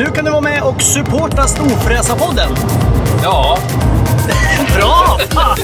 [0.00, 2.48] Nu kan du vara med och supporta Storfräsarpodden.
[3.22, 3.58] Ja,
[4.76, 5.18] Bra!
[5.30, 5.56] Fan!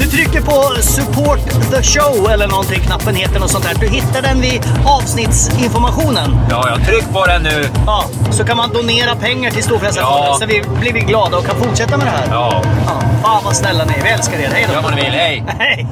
[0.00, 1.38] Du trycker på support
[1.70, 3.74] the show eller någonting, knappen heter något sånt där.
[3.80, 6.36] Du hittar den vid avsnittsinformationen.
[6.50, 7.68] ja, jag tryck på den nu.
[7.86, 10.36] Ja, så kan man donera pengar till Storfräsarfonden Ja.
[10.40, 12.26] så vi blir vi glada och kan fortsätta med det här.
[12.30, 14.02] Ja, Ja, fan vad snälla ni är.
[14.02, 14.48] Vi älskar er.
[14.52, 14.74] Hej då!
[14.74, 15.12] gör vad ni vill.
[15.12, 15.44] Hej!
[15.58, 15.86] Hej!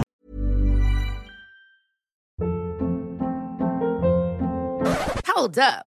[5.37, 5.92] Hold up.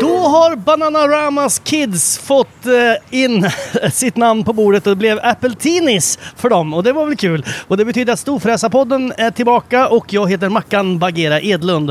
[0.00, 3.50] Då har Bananaramas Kids fått eh, in
[3.92, 7.16] sitt namn på bordet och det blev Apple Teenies för dem och det var väl
[7.16, 7.46] kul.
[7.68, 11.86] Och det betyder att Storfräsarpodden är tillbaka och jag heter Mackan Bagera Edlund.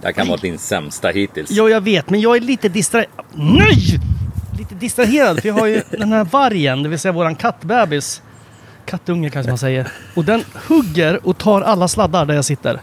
[0.00, 1.50] Det här kan vara din sämsta hittills.
[1.50, 3.10] Ja, jag vet, men jag är lite distraherad.
[3.34, 4.00] Nej!
[4.58, 8.22] Lite distraherad, för jag har ju den här vargen, det vill säga våran kattbebis.
[8.86, 9.88] Kattunge kanske man säger.
[10.14, 12.80] Och den hugger och tar alla sladdar där jag sitter.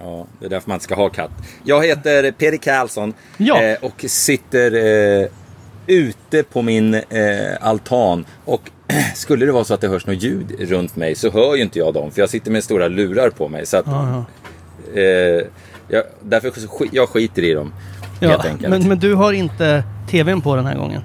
[0.00, 1.30] Ja, det är därför man inte ska ha katt.
[1.64, 3.62] Jag heter Peder Karlsson Ja.
[3.62, 4.74] eh, och sitter
[5.22, 5.26] eh,
[5.86, 7.02] ute på min eh,
[7.60, 8.24] altan.
[8.44, 8.70] Och
[9.14, 11.78] skulle det vara så att det hörs något ljud runt mig så hör ju inte
[11.78, 12.10] jag dem.
[12.10, 13.66] För jag sitter med stora lurar på mig.
[13.66, 14.24] Så att, Ja,
[15.00, 15.02] eh,
[15.88, 17.72] jag, därför sk- jag skiter i dem.
[18.20, 18.28] ja.
[18.28, 18.70] Helt ja enkelt.
[18.70, 21.02] men, men du har inte tvn på den här gången?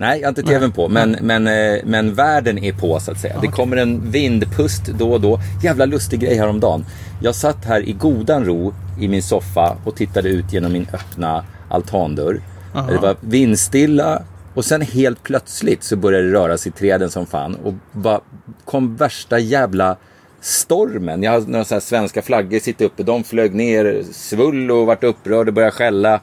[0.00, 0.88] Nej, jag har inte tvn på.
[0.88, 3.38] Men, men, eh, men världen är på så att säga.
[3.40, 5.40] Det kommer en vindpust då och då.
[5.62, 6.84] Jävla lustig grej häromdagen.
[7.22, 11.44] Jag satt här i godan ro i min soffa och tittade ut genom min öppna
[11.68, 12.40] altandörr.
[12.88, 14.22] Det var vindstilla
[14.54, 17.54] och sen helt plötsligt så började det röra sig i träden som fan.
[17.54, 18.20] Och bara
[18.64, 19.96] kom värsta jävla
[20.40, 21.22] stormen.
[21.22, 23.02] Jag har några svenska flaggor sitter uppe.
[23.02, 26.20] De flög ner, svull och vart upprörd och började skälla.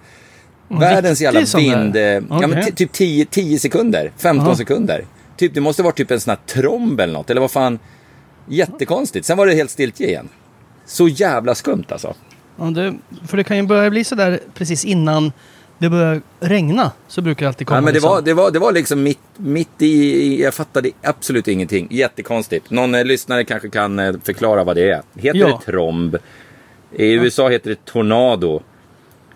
[0.67, 1.77] Världens jävla sån där?
[1.83, 1.95] vind.
[1.95, 4.11] eh, Ja, men typ 10, 10 sekunder.
[4.17, 5.05] 15 sekunder.
[5.37, 7.29] Typ, det måste vara typ en sån här tromb eller något.
[7.29, 7.79] Eller vad fan.
[8.47, 9.25] Jättekonstigt.
[9.25, 10.29] Sen var det helt stiltje igen.
[10.85, 12.13] Så jävla skumt alltså.
[12.59, 12.93] Ja, det,
[13.27, 15.31] för det kan ju börja bli sådär precis innan
[15.77, 16.91] det börjar regna.
[17.07, 17.77] Så brukar det alltid komma.
[17.77, 18.09] Ja, men det, liksom.
[18.11, 20.41] var, det, var, det var liksom mitt, mitt i...
[20.43, 21.87] Jag fattade absolut ingenting.
[21.91, 22.69] Jättekonstigt.
[22.69, 25.01] Någon eh, lyssnare kanske kan eh, förklara vad det är.
[25.15, 25.47] Heter Ja.
[25.65, 26.15] det tromb?
[26.91, 28.61] I USA heter det tornado.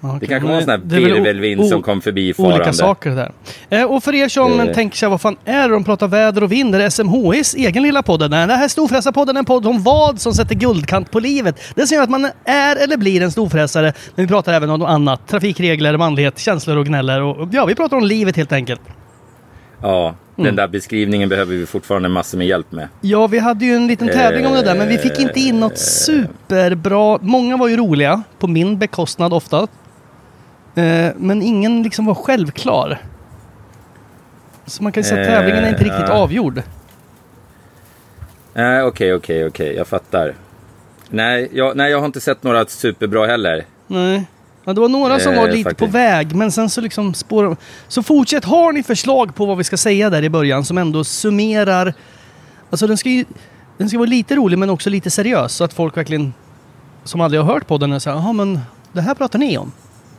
[0.03, 2.73] Ja, Det kanske var en sån här det virvelvind som kom förbi Olika farande.
[2.73, 3.31] saker där.
[3.69, 4.73] Eh, och för er som Eh.
[4.73, 6.75] tänker sig, vad fan är det de pratar väder och vind?
[6.75, 8.29] Är det SMHIs egen lilla podd?
[8.31, 11.55] Nej, det här är Storfräsarpodden, en podd om vad som sätter guldkant på livet.
[11.75, 13.93] Det som gör att man är eller blir en storfräsare.
[14.15, 15.27] Men vi pratar även om något annat.
[15.27, 17.21] Trafikregler, manlighet, känslor och gnäller.
[17.21, 18.81] Och, ja, vi pratar om livet helt enkelt.
[19.81, 20.45] Ja, Mm.
[20.45, 22.87] den där beskrivningen behöver vi fortfarande massor med hjälp med.
[23.01, 25.59] Ja, vi hade ju en liten tävling om det där, men vi fick inte in
[25.59, 27.19] något superbra.
[27.21, 29.67] Många var ju roliga, på min bekostnad ofta.
[30.75, 33.01] Eh, men ingen liksom var självklar.
[34.65, 36.13] Så man kan ju säga att Eh, tävlingen är inte riktigt ja.
[36.13, 36.61] avgjord.
[38.53, 39.75] Nej, okej, okej, okej.
[39.75, 40.35] Jag fattar.
[41.09, 43.65] Nej jag, nej, jag har inte sett några superbra heller.
[43.87, 44.23] Nej.
[44.63, 45.91] Ja, det var några som Eh, var lite faktiskt.
[45.91, 47.57] på väg, men sen så liksom spår
[47.87, 48.45] Så fortsätt.
[48.45, 51.93] Har ni förslag på vad vi ska säga där i början som ändå summerar...
[52.69, 53.25] Alltså den ska ju...
[53.77, 56.33] Den ska vara lite rolig men också lite seriös så att folk verkligen...
[57.03, 58.59] Som aldrig har hört podden säger jaha men
[58.93, 59.71] det här pratar ni om.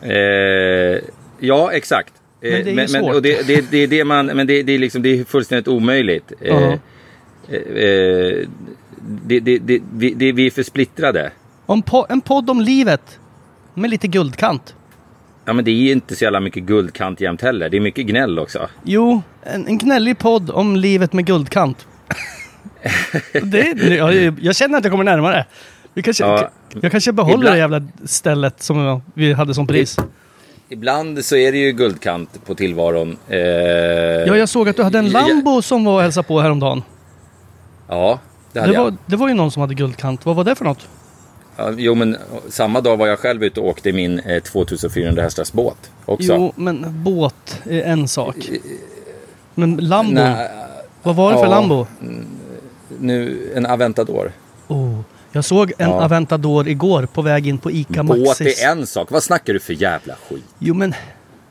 [0.03, 1.01] Eh,
[1.41, 2.13] ja, exakt.
[2.41, 3.15] Eh, Men det är ju svårt.
[3.15, 5.69] och det, det, det är det man, men det, det, är liksom, det är fullständigt
[5.69, 6.33] omöjligt.
[6.41, 6.79] Eh, Ja.
[7.49, 8.47] eh, eh,
[9.27, 11.33] det, det, det, vi, vi är för splittrade.
[11.67, 13.19] Om po- en podd om livet
[13.75, 14.75] med lite guldkant.
[15.45, 17.69] Ja, men det är inte så jävla mycket guldkant jämt heller.
[17.69, 18.69] Det är mycket gnäll också.
[18.85, 21.87] Jo, en, en gnällig podd om livet med guldkant.
[23.43, 25.47] det, jag, jag känner att jag kommer närmare.
[25.95, 26.49] Vi kanske, Ja.
[26.81, 29.97] Jag kanske behåller Ibland- det jävla stället som vi hade som pris.
[30.69, 33.17] Ibland så är det ju guldkant på tillvaron.
[33.29, 36.83] Eh, Ja, jag såg att du hade en Lambo som var och hälsade på häromdagen.
[37.89, 38.19] Ja,
[38.53, 38.85] det hade Det jag.
[38.85, 40.27] var, det var ju någon som hade guldkant.
[40.27, 40.89] Vad var det för något?
[41.57, 42.17] Ja, jo, men
[42.49, 46.33] samma dag var jag själv ute och åkte i min eh, 2400 hästars båt också.
[46.35, 48.37] Jo, men båt är en sak.
[49.55, 50.49] Men Lambo, Nej,
[51.03, 51.51] vad var det för ja.
[51.51, 51.87] Lambo?
[52.99, 54.33] nu, en Aventador.
[54.69, 54.99] Oh,
[55.33, 56.05] jag såg en Ja.
[56.05, 58.63] Aventador igår på väg in på ICA Båt Maxis.
[58.65, 59.11] är en sak.
[59.11, 60.45] Vad snackar du för jävla skit?
[60.59, 60.95] Jo, men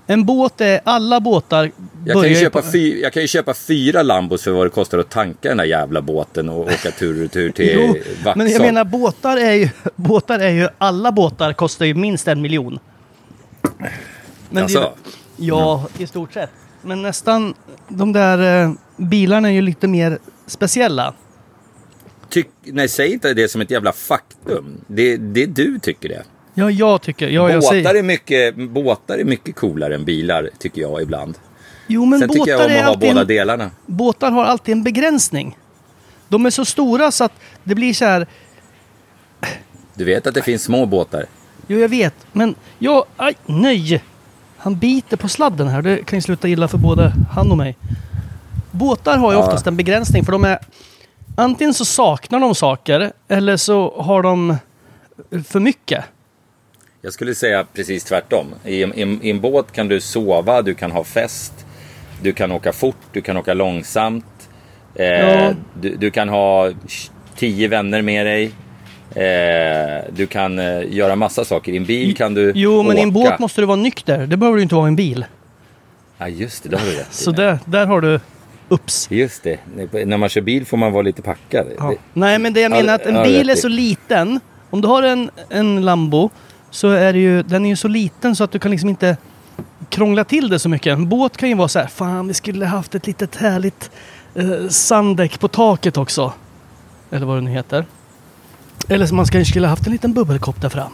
[0.07, 0.81] en båt är...
[0.83, 1.71] Alla båtar
[2.05, 4.97] Jag kan, ju köpa fy, jag kan ju köpa fyra Lambos för vad det kostar
[4.97, 7.87] att tanka den där jävla båten och åka tur och retur till Jo,
[8.23, 8.37] Vaxholm.
[8.37, 9.69] men jag menar båtar är ju...
[9.95, 10.67] Båtar är ju...
[10.77, 12.79] Alla båtar kostar ju minst en miljon.
[13.71, 13.79] Men
[14.49, 14.93] det- Alltså?
[15.37, 16.49] Ja, i stort sett.
[16.81, 17.53] Men nästan...
[17.87, 20.17] De där eh, bilarna är ju lite mer
[20.47, 21.13] speciella.
[22.31, 24.81] Tyck, nej, säg inte det som ett jävla faktum.
[24.87, 26.23] Det, det du tycker det.
[26.53, 27.27] Ja, jag tycker...
[27.29, 31.37] Ja, jag båtar, säger, är mycket, båtar är mycket coolare än bilar, tycker jag ibland.
[31.87, 33.71] jo, men Sen båtar tycker jag om är att ha båda en, delarna.
[33.85, 35.57] Båtar har alltid en begränsning.
[36.27, 37.33] De är så stora så att
[37.63, 38.27] det blir så här...
[39.93, 41.25] Du vet att det finns små båtar.
[41.67, 42.13] Jo, jag vet.
[42.31, 43.05] Men jag...
[43.17, 44.03] Aj, nej!
[44.57, 45.81] Han biter på sladden här.
[45.81, 47.77] Det kan ju sluta illa för både han och mig.
[48.71, 49.43] Båtar har ju Ja.
[49.45, 50.59] oftast en begränsning för de är...
[51.35, 54.55] Antingen så saknar de saker eller så har de
[55.47, 56.03] för mycket.
[57.01, 58.47] Jag skulle säga precis tvärtom.
[58.65, 61.53] I en, i, I en båt kan du sova, du kan ha fest,
[62.21, 64.25] du kan åka fort, du kan åka långsamt.
[64.95, 65.53] Eh, Ja.
[65.81, 66.71] du, du kan ha
[67.35, 68.51] tio vänner med dig.
[69.15, 71.71] Eh, du kan eh, göra massa saker.
[71.71, 72.99] I en bil kan du Jo, men åka.
[72.99, 74.27] i en båt måste du vara nykter.
[74.27, 75.25] Det behöver du inte vara i en bil.
[76.17, 76.69] Ja, just det.
[76.69, 77.15] Det har du rätt i.
[77.15, 78.19] Så där, där har du...
[78.71, 79.07] Ups.
[79.11, 79.59] Just det.
[80.05, 81.67] När man kör bil får man vara lite packad.
[81.77, 81.93] Ja.
[82.13, 84.39] Nej, men det jag Ja, menar att en ja, bil är så liten.
[84.69, 86.29] Om du har en, en Lambo
[86.69, 89.17] så är det ju, den är ju så liten så att du kan liksom inte
[89.89, 90.93] krångla till det så mycket.
[90.93, 93.91] En båt kan ju vara så här, fan vi skulle haft ett litet härligt
[94.35, 96.33] eh, sanddäck på taket också.
[97.11, 97.85] Eller vad det nu heter.
[98.87, 100.91] Eller så man kanske skulle haft en liten bubbelkopp där fram.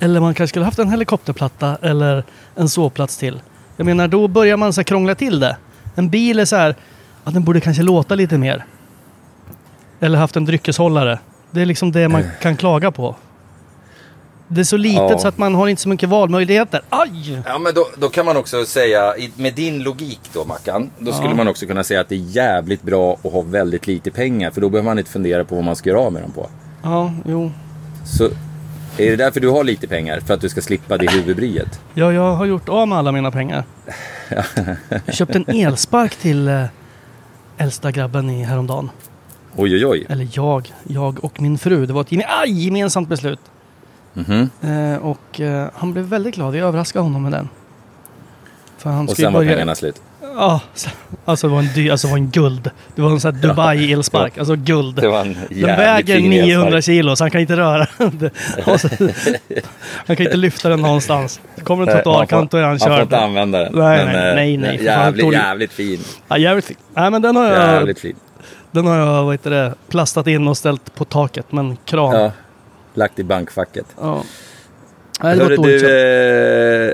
[0.00, 2.24] Eller man kanske skulle haft en helikopterplatta eller
[2.56, 3.40] en sovplats till.
[3.76, 5.56] Jag menar, då börjar man så här krångla till det.
[5.94, 6.74] En bil är så här,
[7.24, 8.64] att den borde kanske låta lite mer.
[10.00, 11.18] Eller haft en dryckeshållare.
[11.50, 13.16] Det är liksom det man kan klaga på.
[14.48, 15.18] Det är så litet Ja.
[15.18, 16.80] så att man har inte så mycket valmöjligheter.
[16.90, 17.42] Aj!
[17.46, 21.34] Ja, men då, då kan man också säga, med din logik då Mackan, då skulle
[21.34, 24.50] man också kunna säga att det är jävligt bra att ha väldigt lite pengar.
[24.50, 26.48] För då behöver man inte fundera på vad man ska göra av med dem på.
[26.82, 27.52] Ja, jo.
[28.04, 28.24] Så
[28.96, 30.20] är det därför du har lite pengar?
[30.20, 31.80] För att du ska slippa det huvudbryet?
[31.94, 33.64] Ja, jag har gjort av med alla mina pengar.
[35.04, 36.64] Jag köpte en elspark till eh,
[37.60, 38.90] äldsta grabben i häromdagen.
[39.56, 40.06] Oj, oj, oj.
[40.08, 41.86] Eller jag, jag och min fru.
[41.86, 43.40] Det var ett geme- aj, gemensamt beslut.
[44.14, 44.50] Mhm.
[44.60, 46.56] Eh, och eh, han blev väldigt glad.
[46.56, 47.48] Jag överraskade honom med den.
[48.78, 50.02] För han Och sen var pengarna slut.
[50.36, 50.90] Ja, så-
[51.24, 52.70] alltså det var en dy, alltså det var en guld.
[52.94, 54.96] Det var en sån här Dubai elspark, alltså guld.
[54.96, 56.84] Det var en Den väger fin 900 elspark.
[56.84, 58.30] kilo så han kan inte röra den.
[58.64, 58.88] Alltså,
[60.06, 61.40] Han kan inte lyfta den någonstans.
[61.64, 63.02] Kommer en trottoarkant och är han Han får körd.
[63.02, 63.72] inte använda den.
[63.74, 66.00] Nej, Men, nej, nej, nej, Jävligt, tål- jävligt fin.
[66.28, 66.76] Ja, jävligt fin.
[66.94, 68.16] Nej men den har jag, Jävligt fin.
[68.70, 71.52] den har jag vad heter det, plastat in och ställt på taket.
[71.52, 72.14] Men kran.
[72.20, 72.32] Ja.
[72.94, 73.86] Lagt i bankfacket.
[74.00, 74.22] Ja.
[75.22, 75.76] Nej, det Hörru du,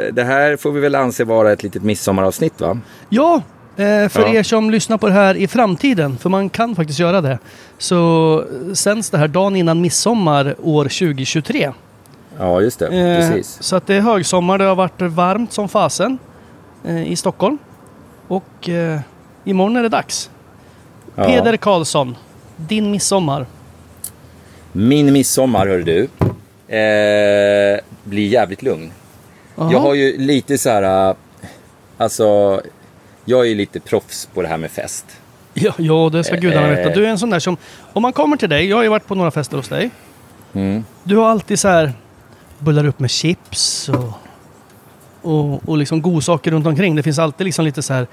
[0.06, 2.78] eh, det här får vi väl anse vara ett litet midsommaravsnitt va?
[3.08, 3.42] Ja,
[3.76, 4.28] eh, för Ja.
[4.34, 7.38] er som lyssnar på det här i framtiden, för man kan faktiskt göra det,
[7.78, 11.72] så sänds det här dagen innan midsommar år 2023.
[12.38, 12.86] Ja, just det.
[12.86, 13.58] Eh, Precis.
[13.60, 16.18] Så att det är högsommar, det har varit varmt som fasen
[16.84, 17.58] eh, i Stockholm.
[18.28, 19.00] Och eh,
[19.44, 20.30] imorgon är det dags.
[21.14, 21.24] Ja.
[21.24, 22.16] Peder Karlsson,
[22.56, 23.46] din midsommar.
[24.72, 26.08] Min midsommar, hör du,
[26.68, 28.92] eh, blir jävligt lugn.
[29.56, 29.72] Jaha.
[29.72, 31.16] Jag har ju lite så här, äh,
[31.96, 32.60] alltså,
[33.24, 35.04] jag är ju lite proffs på det här med fest.
[35.54, 36.76] Ja, ja, det ska gudarna Eh.
[36.76, 36.90] veta.
[36.90, 37.56] Du är en sån där som,
[37.92, 39.90] om man kommer till dig, jag har ju varit på några fester hos dig.
[40.52, 40.84] Mm.
[41.04, 41.92] Du har alltid så här,
[42.58, 44.12] bullar upp med chips och,
[45.22, 46.96] och, och liksom godsaker runt omkring.
[46.96, 48.06] Det finns alltid liksom lite så här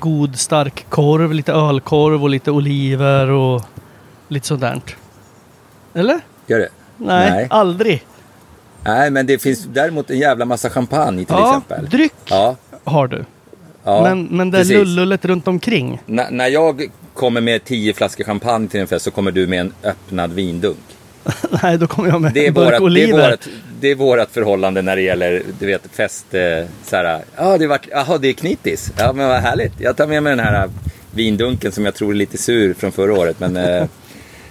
[0.00, 3.62] god stark korv, lite ölkorv och lite oliver och
[4.28, 4.80] lite sånt där.
[5.94, 6.20] Eller?
[6.46, 6.68] Gör det?
[6.98, 7.46] Nej, Nej.
[7.50, 8.04] aldrig.
[8.84, 11.88] Nej, men det finns däremot en jävla massa champagne till ja, exempel.
[11.90, 13.24] dryck Ja, har du.
[13.84, 14.76] Ja, men, men det precis.
[14.76, 16.00] lullullet runt omkring.
[16.08, 19.60] N- när jag kommer med tio flaskor champagne till en fest så kommer du med
[19.60, 20.78] en öppnad vindunk.
[21.62, 23.12] Nej, då kommer jag med Det är, en burk vårat, det, är oliver.
[23.28, 23.48] vårat,
[23.80, 26.34] det är vårat förhållande när det gäller, du vet, fest.
[26.34, 26.40] Eh,
[26.84, 28.92] så här, ja, det vart, jaha, det är knittis.
[28.98, 29.72] Ja, men vad härligt.
[29.78, 30.70] Jag tar med mig den här
[31.10, 33.40] vindunken som jag tror är lite sur från förra året.
[33.40, 33.84] Men, eh,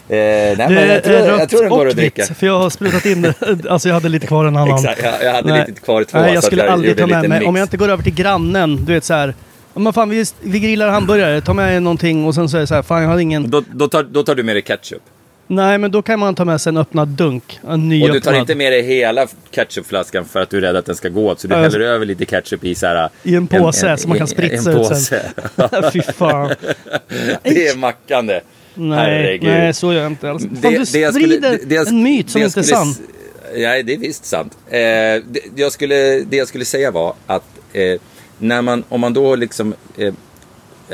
[0.10, 2.22] eh, nej, men Det jag, tror, är jag tror den går och att dricka.
[2.30, 3.34] vitt, för jag har sprutat in.
[3.70, 4.76] Alltså jag hade lite kvar en annan.
[4.80, 5.66] Exakt, jag, jag hade Nej.
[5.68, 6.18] lite kvar två.
[6.18, 8.14] Nej, jag skulle aldrig gjorde ta en med mig, om jag inte går över till
[8.16, 9.34] grannen, du vet så här.
[9.74, 12.68] "Ja, Men fan, vi, vi grillar hamburgare, ta med någonting och sen så är det
[12.68, 13.50] så här, fan jag har ingen...
[13.50, 15.02] Då, då, tar, då tar du med dig ketchup.
[15.48, 17.60] Nej, men då kan man ta med sig en öppnad dunk.
[17.64, 18.16] En Och nyöppnad.
[18.16, 21.10] du tar inte med dig hela ketchupflaskan för att du är rädd att den ska
[21.10, 21.40] gå åt.
[21.40, 23.10] Så du Ja, häller över lite ketchup i så här...
[23.24, 24.96] I en påse som man kan spritsa en ut påse.
[25.56, 25.92] sen.
[25.94, 26.50] Fy fan.
[27.44, 28.40] Det är mackande.
[28.76, 30.44] Nej, nej, så gör jag inte alls.
[30.62, 32.96] Fan, du sprider skulle- det- det jag- en myt som det inte är sann.
[33.58, 34.58] Nej, det är visst sant.
[34.68, 38.00] Eh, det, jag skulle, det jag skulle säga var att eh,
[38.40, 40.14] när man, om man då liksom eh,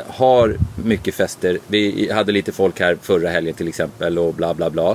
[0.07, 1.59] har mycket fester.
[1.67, 4.89] Vi hade lite folk här förra helgen till exempel och bla bla bla.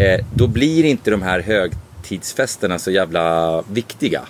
[0.00, 4.20] Eh, då blir inte de här högtidsfesterna så jävla viktiga.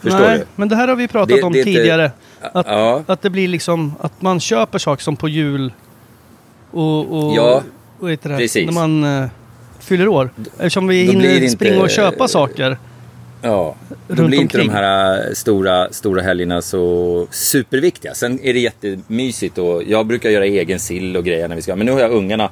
[0.00, 0.44] Förstår Nej, du?
[0.56, 2.10] men det här har vi pratat Det- om det är inte- tidigare.
[2.40, 3.02] Att, Ja.
[3.06, 5.72] att det blir liksom att man köper saker som på jul
[6.72, 6.98] och,
[7.28, 7.62] och, Ja,
[8.00, 8.66] och det, precis.
[8.66, 9.28] när man eh,
[9.80, 10.30] fyller år.
[10.58, 12.78] Eftersom vi Då hinner det inte- springa och köpa saker.
[13.44, 13.74] Ja,
[14.08, 14.66] då blir inte omkring.
[14.68, 18.14] de här äh, stora, stora helgerna så superviktiga.
[18.14, 21.76] Sen är det jättemysigt och jag brukar göra egen sill och grejer när vi ska.
[21.76, 22.50] Men nu har jag ungarna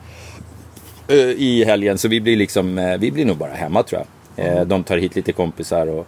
[1.09, 4.03] äh, i helgen så vi blir liksom, äh, vi blir nog bara hemma tror
[4.37, 4.47] jag.
[4.47, 6.07] Eh, De tar hit lite kompisar och,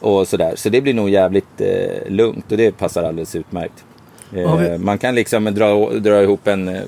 [0.00, 0.52] och sådär.
[0.56, 3.84] Så det blir nog jävligt eh, lugnt och det passar alldeles utmärkt.
[4.36, 6.80] Eh, Man kan liksom dra, dra ihop en, eh,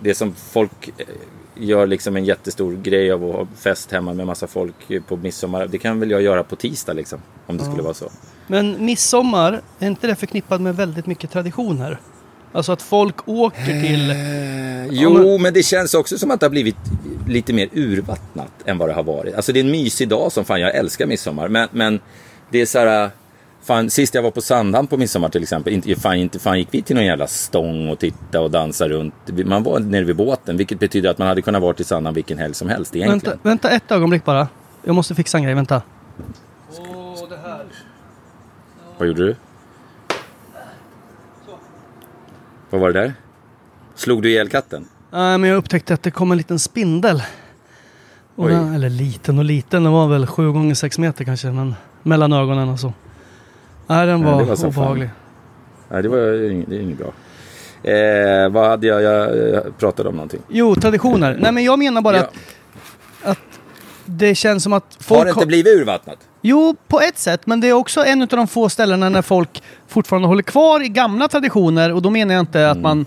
[0.00, 1.06] det som folk eh,
[1.54, 4.74] gör liksom en jättestor grej av att ha fest hemma med massa folk
[5.08, 5.66] på midsommar.
[5.66, 7.18] Det kan väl jag göra på tisdag liksom.
[7.46, 8.10] Om det skulle vara så.
[8.46, 12.00] Men midsommar, är inte det förknippat med väldigt mycket traditioner?
[12.52, 14.14] Alltså att folk åker till...
[14.90, 15.54] Jo, men...
[15.54, 16.76] det känns också som att det har blivit
[17.28, 19.34] lite mer urvattnat än vad det har varit.
[19.34, 21.48] Alltså det är en mysig dag som fan, jag älskar midsommar.
[21.48, 22.00] Men, men
[22.50, 23.10] det är så här...
[23.66, 26.68] Fan, sist jag var på Sandhamn på midsommar till exempel, inte fan, inte fan gick
[26.70, 29.14] vi till någon jävla stång och titta och dansa runt.
[29.44, 32.38] Man var nere vid båten, vilket betyder att man hade kunnat vara till Sandhamn vilken
[32.38, 33.38] helg som helst egentligen.
[33.42, 34.48] Vänta, vänta ett ögonblick bara.
[34.84, 35.82] Jag måste fixa en grej, vänta.
[38.98, 39.36] Vad gjorde du?
[42.70, 43.14] Vad var det där?
[43.94, 44.88] Slog du ihjäl katten?
[45.10, 47.22] Nej, men jag upptäckte att det kom en liten spindel.
[48.36, 51.50] Den, eller liten och liten, den var väl sju gånger sex meter kanske.
[51.50, 52.92] Men mellan ögonen och så.
[53.86, 55.10] Nej, den var, det var obehaglig.
[55.88, 57.12] Nej, det, var, det är inget bra.
[57.92, 60.40] Eh, vad hade jag, jag, jag pratade om någonting.
[60.48, 61.36] Jo, traditioner.
[61.40, 62.22] Nej, men jag menar bara Ja.
[62.22, 62.34] att,
[63.30, 63.38] att
[64.04, 65.18] det känns som att folk...
[65.18, 66.18] Har det inte blivit urvattnat?
[66.42, 67.46] Jo, på ett sätt.
[67.46, 70.88] Men det är också en av de få ställena när folk fortfarande håller kvar i
[70.88, 71.92] gamla traditioner.
[71.92, 72.70] Och då menar jag inte Mm.
[72.72, 73.06] att man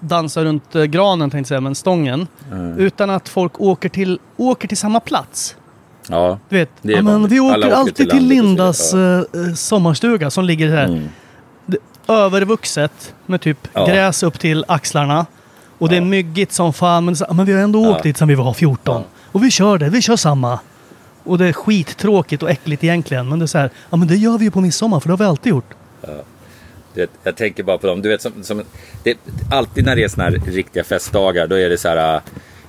[0.00, 2.26] dansar runt eh, granen, tänkte jag säga, men stången.
[2.52, 2.78] Mm.
[2.78, 5.56] Utan att folk åker till, åker till samma plats.
[6.08, 6.38] Ja.
[6.48, 9.24] Du vet, Det är ja, men vi åker, åker alltid till till, Lindas vidare.
[9.48, 10.84] eh, sommarstuga som ligger här.
[10.84, 11.08] Mm.
[12.08, 13.86] Övervuxet med typ Ja.
[13.86, 15.26] gräs upp till axlarna.
[15.78, 17.04] Och det är myggigt som fan.
[17.04, 17.90] Men, ja, men vi har ändå Ja.
[17.90, 19.02] åkt dit sedan vi var 14.
[19.32, 20.58] Och vi kör det, vi kör samma.
[21.24, 23.28] Och det är skittråkigt och äckligt egentligen.
[23.28, 25.12] Men det är så här, ja men det gör vi ju på midsommar för det
[25.12, 25.74] har vi alltid gjort.
[26.94, 28.02] Vet, jag tänker bara på dem.
[28.02, 28.62] Du vet, som, som,
[29.02, 29.18] det,
[29.50, 32.20] alltid när det är såna här riktiga festdagar, då är det så här...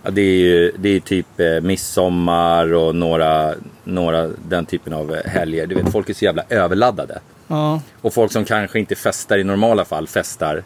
[0.08, 5.16] Ja, det är ju det är typ eh, midsommar och några, några den typen av
[5.16, 5.68] eh, helger.
[5.68, 7.20] Du vet, folk är så jävla överladdade.
[7.48, 7.82] Ja.
[8.02, 10.64] Och folk som kanske inte festar i normala fall festar.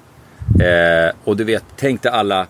[0.60, 2.48] Eh, och du vet, tänk dig alla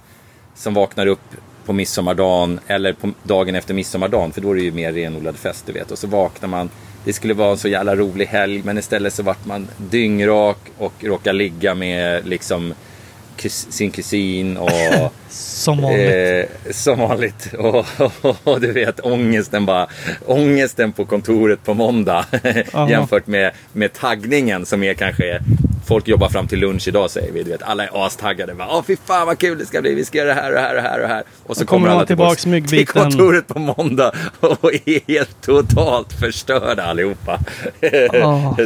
[0.55, 4.31] som vaknar upp på midsommardagen eller på dagen efter midsommardagen.
[4.31, 5.91] För då är det ju mer renodlad fest du vet.
[5.91, 6.69] Och så vaknar man.
[7.05, 8.61] Det skulle vara en så jävla rolig helg.
[8.65, 12.73] Men istället så vart man dyngrak och råkar ligga med liksom
[13.49, 14.71] sin kusin och
[15.29, 16.49] Som vanligt.
[16.65, 17.53] Eh, som vanligt.
[17.53, 17.85] Och,
[18.21, 19.87] och, och du vet ångesten bara.
[20.25, 22.25] Ångesten på kontoret på måndag.
[22.89, 25.39] Jämfört med, med taggningen som är kanske.
[25.85, 27.43] Folk jobbar fram till lunch idag säger vi.
[27.43, 28.53] Du vet, alla är astaggade.
[28.53, 29.95] Bara, Åh fy fan vad kul det ska bli.
[29.95, 31.23] Vi ska göra det här och här och här och här.
[31.43, 34.11] Och så kommer kommer alla tillbaks till kontoret på måndag.
[34.39, 37.39] Och är helt totalt förstörda allihopa.
[37.81, 37.87] Fy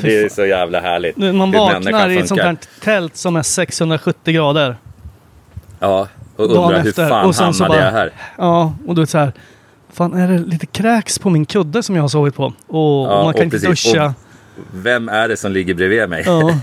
[0.01, 1.17] det är så jävla härligt.
[1.17, 4.77] Man vaknar i ett sånt här tält som är 670 grader.
[5.79, 7.09] Ja, och dagen undrar hur efter.
[7.09, 8.11] fan Och sen så hamnade bara- jag här?
[8.37, 9.33] Ja, och du vet så här.
[9.93, 12.43] Fan, är det lite kräks på min kudde som jag har sovit på?
[12.45, 13.91] Och, Ja, och man kan och inte precis.
[13.93, 14.05] duscha.
[14.05, 14.11] Och
[14.73, 16.23] Vem är det som ligger bredvid mig?
[16.25, 16.41] Ja.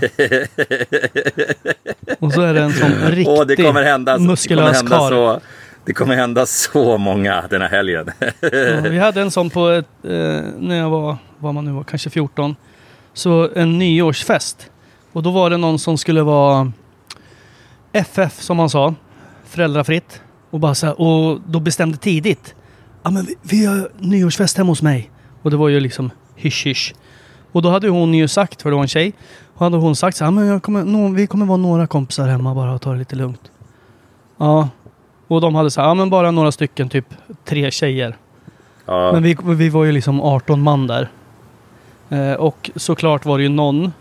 [2.19, 4.97] och så är det en sån riktig Åh, det kommer hända, det kommer muskulös hända
[4.97, 5.41] så,
[5.85, 8.11] Det kommer hända så många den här helgen.
[8.41, 10.11] Ja, vi hade en sån på ett, eh,
[10.59, 12.55] när jag var, vad man nu var, kanske 14.
[13.13, 14.69] Så en nyårsfest.
[15.11, 16.71] Och då var det någon som skulle vara
[17.93, 18.95] FF som man sa.
[19.45, 20.21] Föräldrafritt.
[20.49, 22.55] Och, bara så här, och då bestämde tidigt.
[23.03, 25.11] Ja men vi, vi har nyårsfest hemma hos mig.
[25.41, 26.93] Och det var ju liksom hysch hysch.
[27.53, 29.13] Och då hade hon ju sagt, för det var en tjej.
[29.53, 32.27] Och hade hon sagt så här, men jag kommer, nå- vi kommer vara några kompisar
[32.27, 33.51] hemma bara och ta det lite lugnt.
[34.37, 34.69] Ja.
[35.27, 37.05] Och de hade så här, ja men bara några stycken, typ
[37.45, 38.15] tre tjejer.
[38.85, 41.09] Ja, Men vi, vi var ju liksom 18 man där.
[42.09, 43.93] Eh, och såklart var det ju någon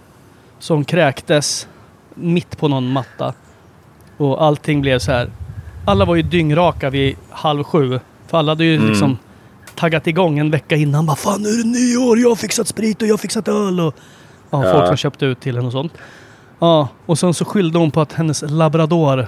[0.58, 1.68] som kräktes
[2.14, 3.34] mitt på någon matta.
[4.16, 5.30] Och allting blev så här.
[5.84, 8.00] Alla var ju dyngraka vid halv sju.
[8.26, 8.88] För alla hade ju Mm.
[8.88, 9.18] liksom
[9.74, 11.06] taggat igång en vecka innan.
[11.06, 13.80] Bara fan nu är det nyår, jag har fixat sprit och jag har fixat öl.
[13.80, 13.94] Och,
[14.50, 14.72] ja, Ja.
[14.72, 15.92] Folk som köpte ut till henne och sånt.
[16.58, 19.26] Ja, och sen så skyllde hon på att hennes labrador.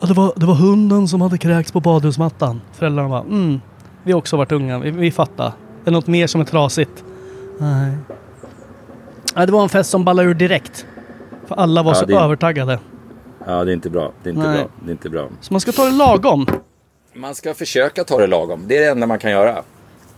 [0.00, 2.60] Ja, det, var, det var hunden som hade kräkts på badhusmattan.
[2.72, 3.60] Föräldrarna bara mm.
[4.02, 5.46] Vi har också varit unga, vi, vi fattar.
[5.46, 5.52] Är
[5.84, 7.04] det något mer som är trasigt?
[7.58, 7.92] Nej.
[9.36, 10.86] Nej, det var en fest som ballade ur direkt.
[11.46, 12.78] För alla var Ja, så det- övertaggade.
[13.46, 14.12] ja, det är inte bra.
[14.22, 14.58] Det är inte Nej.
[14.58, 14.68] bra.
[14.84, 15.28] Det är inte bra.
[15.40, 16.46] Så man ska ta det lagom.
[17.16, 18.64] Man ska försöka ta det lagom.
[18.68, 19.62] Det är det enda man kan göra.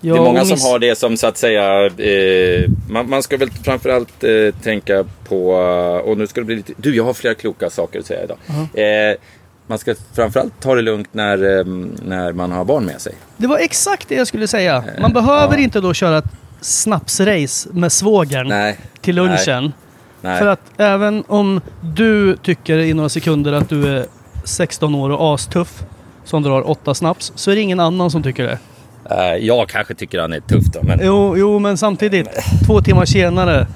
[0.00, 1.86] Ja, det är många som har det som så att säga...
[1.86, 5.50] Eh, man, man ska väl framförallt eh, tänka på...
[6.04, 6.72] Och nu ska det bli lite...
[6.76, 8.38] Du, jag har flera kloka saker att säga idag.
[8.74, 9.16] Eh,
[9.66, 11.64] man ska framförallt ta det lugnt när, eh,
[12.04, 13.14] när man har barn med sig.
[13.36, 14.84] Det var exakt det jag skulle säga.
[15.00, 18.78] Man behöver inte då köra ett snapsrace med svågern Nej.
[19.00, 19.72] till lunchen.
[20.20, 20.38] Nej.
[20.38, 24.06] För att även om du tycker i några sekunder att du är
[24.44, 25.82] 16 år och astuff
[26.26, 28.58] som drar åtta snaps så är det ingen annan som tycker det.
[29.10, 31.00] Eh, jag kanske tycker han är tuff då, men...
[31.02, 32.28] Jo, jo men samtidigt.
[32.66, 33.66] Två timmar senare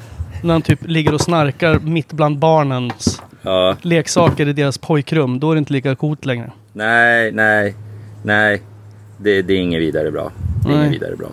[0.42, 5.40] när han typ ligger och snarkar mitt bland barnens Ja, leksaker i deras pojkrum.
[5.40, 6.50] Då är det inte lika coolt längre.
[6.72, 7.74] nej, nej,
[8.22, 8.62] nej.
[9.22, 10.32] Det, det är inget vidare bra.
[10.66, 11.28] Det är inget vidare bra.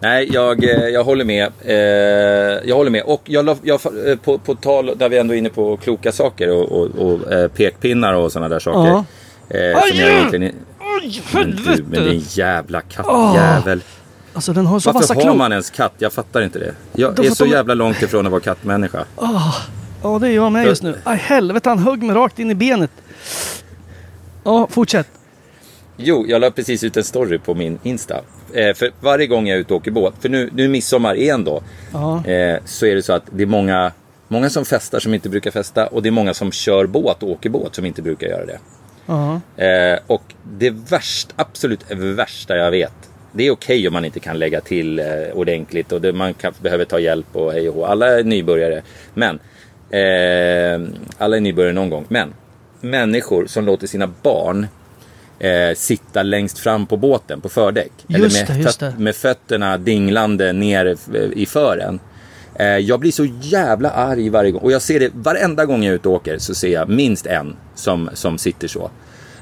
[0.00, 1.52] Nej, jag, eh, jag håller med.
[1.64, 3.02] Eh, jag håller med.
[3.02, 3.80] Och jag, jag,
[4.24, 7.20] på, på tal, där vi ändå är inne på kloka saker och, och, och
[7.54, 8.90] pekpinnar och sådana där saker.
[8.90, 9.04] Ja.
[9.48, 10.54] Eh, som jag egentligen...
[11.34, 13.82] Men du, men din jävla kattjävel.
[14.32, 15.92] Alltså den har så Varför vassa har man ens katt?
[15.98, 16.74] Jag fattar inte det.
[16.92, 19.04] Jag De är så ta- jävla långt ifrån att vara kattmänniska.
[20.02, 20.94] Ja, det är jag med just nu.
[21.04, 22.90] Aj, helvete, han högg mig rakt in i benet.
[24.44, 25.08] Ja, fortsätt.
[25.96, 28.20] Jo, jag la precis ut en story på min Insta.
[28.52, 31.14] Eh, för varje gång jag är ute och åker båt, för nu, nu är midsommar
[31.14, 32.24] igen då, Ja.
[32.26, 33.92] eh, så är det så att det är många,
[34.28, 37.30] många som festar som inte brukar festa och det är många som kör båt och
[37.30, 38.58] åker båt som inte brukar göra det.
[39.06, 39.40] Ja.
[39.64, 42.92] Eh, och det värsta, absolut värsta jag vet,
[43.32, 46.52] det är okej om man inte kan lägga till eh, ordentligt och det, man kan,
[46.62, 47.90] behöver ta hjälp och hej och.
[47.90, 48.82] Alla är nybörjare.
[49.14, 49.38] Men,
[49.90, 50.88] eh,
[51.18, 52.04] alla är nybörjare någon gång.
[52.08, 52.34] Men,
[52.80, 54.66] människor som låter sina barn
[55.38, 57.92] eh, sitta längst fram på båten på fördäck.
[58.06, 60.96] Just eller med, det, med fötterna dinglande ner
[61.34, 62.00] i fören.
[62.58, 64.62] Eh, jag blir så jävla arg varje gång.
[64.62, 67.26] Och jag ser det varenda gång jag är ute och åker så ser jag minst
[67.26, 68.90] en som, som sitter så.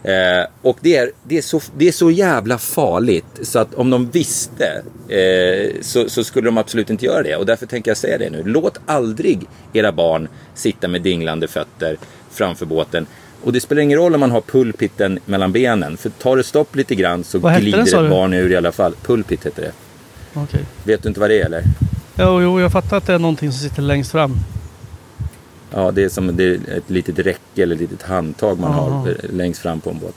[0.05, 3.91] Eh, och det är, det, är så, det är så jävla farligt så att om
[3.91, 7.37] de visste eh, så, så skulle de absolut inte göra det.
[7.37, 8.43] Och därför tänker jag säga det nu.
[8.47, 11.97] Låt aldrig era barn sitta med dinglande fötter
[12.31, 13.07] framför båten.
[13.43, 15.97] Och det spelar ingen roll om man har pulpiten mellan benen.
[15.97, 18.57] För tar det stopp lite grann så Vad den, glider sa ett barn ur i
[18.57, 18.95] alla fall.
[19.03, 19.73] Pulpit heter det.
[20.41, 20.65] Okej.
[20.85, 21.63] Vet du inte vad det är eller?
[22.19, 24.37] Jo, jo, jag fattar att det är någonting som sitter längst fram.
[25.71, 28.91] Ja, det är som det är ett litet räcke eller ett litet handtag man Aha.
[28.91, 30.15] har längst fram på en båt.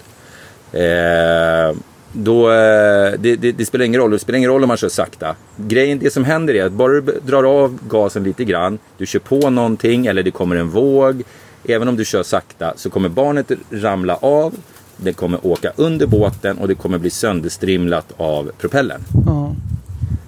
[0.71, 1.81] Eh,
[2.13, 4.11] då, eh, det, det, det spelar ingen roll.
[4.11, 5.35] Det spelar ingen roll om man kör sakta.
[5.55, 9.19] Grejen, det som händer är att bara du drar av gasen lite grann, du kör
[9.19, 11.23] på någonting eller det kommer en våg.
[11.67, 14.53] Även om du kör sakta så kommer barnet ramla av,
[14.97, 19.01] det kommer åka under båten och det kommer bli sönderstrimlat av propellern.
[19.25, 19.55] Ja.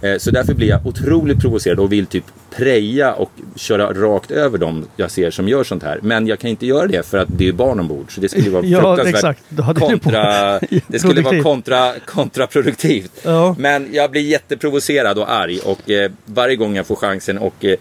[0.02, 2.24] Eh, Så därför blir jag otroligt provocerad och vill typ
[2.58, 6.00] preja och köra rakt över dem jag ser som gör sånt här.
[6.02, 8.16] Men jag kan inte göra det för att det är barn ombord.
[8.16, 9.38] Så det skulle vara Ja, fruktansvärt
[9.80, 13.12] kontra, det skulle vara kontra, kontraproduktivt.
[13.24, 13.56] Ja.
[13.60, 17.76] Men jag blir jätteprovocerad och arg och eh, varje gång jag får chansen och eh,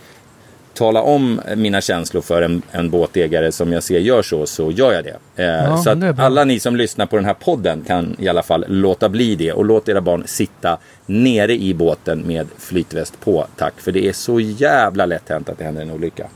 [0.79, 4.93] tala om mina känslor för en, en båtägare som jag ser gör så, så gör
[4.93, 5.43] jag det.
[5.45, 6.25] Eh, Ja, så det att bra.
[6.25, 9.53] alla ni som lyssnar på den här podden kan i alla fall låta bli det
[9.53, 13.75] och låt era barn sitta nere i båten med flytväst på, tack.
[13.81, 16.27] För det är så jävla lätt hänt att det händer en olycka.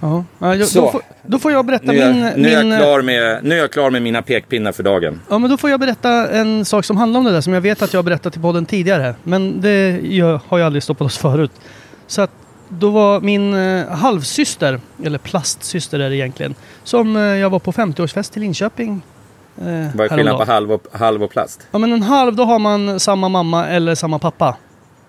[0.00, 0.24] Ja.
[0.38, 0.80] Ja, jag, Så.
[0.80, 2.22] då, får, då får jag berätta Nu är, min...
[2.22, 4.82] jag, nu, är min jag klar med, nu är jag klar med mina pekpinnar för
[4.82, 5.20] dagen.
[5.30, 7.60] Ja, men då får jag berätta en sak som handlar om det där som jag
[7.60, 9.14] vet att jag har berättat i podden tidigare.
[9.22, 11.50] Men det gör, har jag aldrig stoppat oss förut.
[12.06, 12.30] Så att
[12.68, 17.72] då var min eh, halvsyster, eller plastsyster är det egentligen, som eh, jag var på
[17.72, 19.02] 50-årsfest i Linköping.
[19.58, 21.66] Eh, Vad är skillnaden på halv och, halv och plast?
[21.70, 24.56] Ja men en halv, då har man samma mamma eller samma pappa.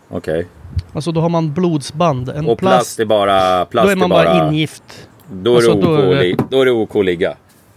[0.09, 0.47] Okej.
[0.93, 2.29] Alltså då har man blodsband.
[2.29, 3.65] En Och plast, är bara...
[3.65, 4.83] Plast då är man bara, ingift.
[5.31, 7.33] Då är, Alltså, det då OK, är det- li- då är det OK att ligga.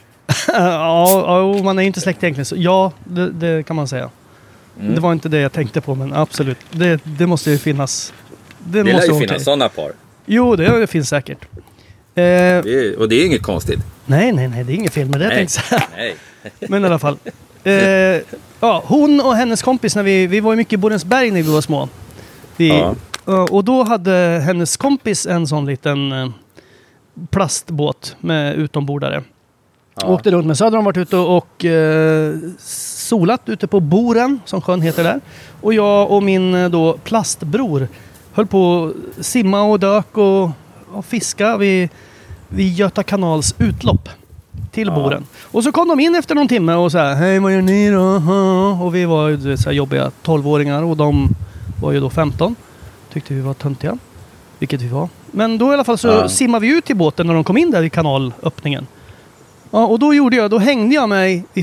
[0.48, 2.44] ja, ja, jo, man är ju inte släkt egentligen.
[2.46, 4.10] Så ja, det, det kan man säga.
[4.80, 4.94] Mm.
[4.94, 6.58] Det var inte det jag tänkte på, men absolut.
[6.70, 8.12] Det, det måste ju finnas.
[8.64, 9.92] Det, Det lär måste ju finnas sådana par.
[10.26, 11.38] Jo, det, finns säkert.
[11.54, 11.62] Eh,
[12.14, 13.80] Det är, och det är inget konstigt.
[14.06, 15.28] nej, nej, nej, det är inget fel med det.
[15.28, 15.46] Nej.
[15.96, 16.16] Nej.
[16.68, 17.16] Men i alla fall.
[17.64, 17.72] Eh,
[18.60, 21.52] ja, hon och hennes kompis, när vi, vi var ju mycket i Borensberg när vi
[21.52, 21.88] var små.
[22.56, 22.94] Vi, Ja.
[23.26, 26.28] eh, och då hade hennes kompis en sån liten eh,
[27.30, 29.22] plastbåt med utombordare.
[30.04, 30.56] Åkte runt med.
[30.58, 32.34] Så hade de varit ute och eh,
[33.08, 35.20] solat ute på Boren, som sjön heter där.
[35.60, 37.88] Och jag och min eh, då plastbror
[38.40, 40.50] höll på att simma och dök och,
[40.92, 41.88] och fiska vid,
[42.48, 44.08] vid Göta kanals utlopp
[44.70, 45.24] till Boren.
[45.42, 47.90] Och så kom de in efter någon timme och så här, hej vad gör ni
[47.90, 48.18] då?
[48.18, 51.28] Ha." Och vi var ju så här jobbiga 12-åringar och de
[51.82, 52.54] var ju då 15.
[53.12, 53.98] Tyckte vi var töntiga.
[54.58, 55.08] Vilket vi var.
[55.30, 56.28] Men då i alla fall så Ja.
[56.28, 58.86] simmade vi ut till båten när de kom in där i kanalöppningen.
[59.70, 61.62] Ja, och då gjorde jag, då hängde jag mig i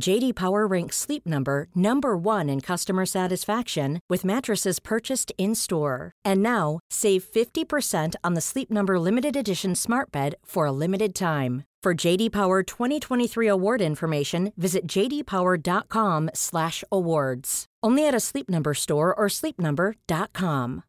[0.00, 6.12] JD Power ranks Sleep Number number 1 in customer satisfaction with mattresses purchased in-store.
[6.24, 11.14] And now, save 50% on the Sleep Number limited edition Smart Bed for a limited
[11.14, 11.64] time.
[11.84, 17.64] For JD Power 2023 award information, visit jdpower.com/awards.
[17.86, 20.82] Only at a Sleep Number store or sleepnumber.com.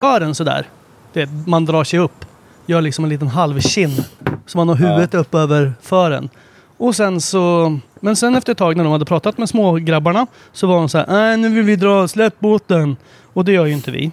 [0.00, 0.68] fören sådär.
[1.12, 2.24] Det, man drar sig upp.
[2.66, 4.04] Gör liksom en liten halvkinn.
[4.46, 6.28] Så man har huvudet upp över fören.
[6.80, 7.78] Och sen så...
[8.00, 10.98] Men sen efter ett tag när de hade pratat med smågrabbarna så var de så
[10.98, 12.96] här, äh, nu vill vi dra, släpp båten.
[13.32, 14.10] Och det gör ju inte vi.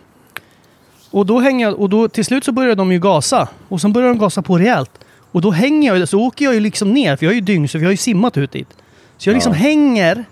[1.12, 3.48] Och då hänger jag, och då till slut så börjar de ju gasa.
[3.68, 4.92] Och sen börjar de gasa på rejält.
[5.32, 7.68] Och då hänger jag, så åker jag ju liksom ner, för jag är ju dyng,
[7.68, 8.78] så vi har ju simmat ut dit.
[9.18, 10.26] Så jag liksom hänger.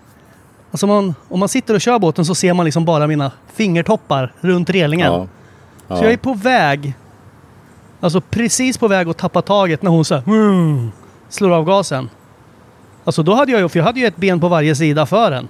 [0.72, 4.34] Alltså man, om man sitter och kör båten så ser man liksom bara mina fingertoppar
[4.42, 5.14] runt relingen.
[5.14, 5.28] Ja.
[5.88, 6.94] Så jag är på väg,
[8.00, 10.92] alltså precis på väg att tappa taget när hon så här, mm,
[11.30, 12.10] slår av gasen.
[13.06, 15.32] Alltså då hade jag ju, för jag hade ju ett ben på varje sida för
[15.32, 15.48] den.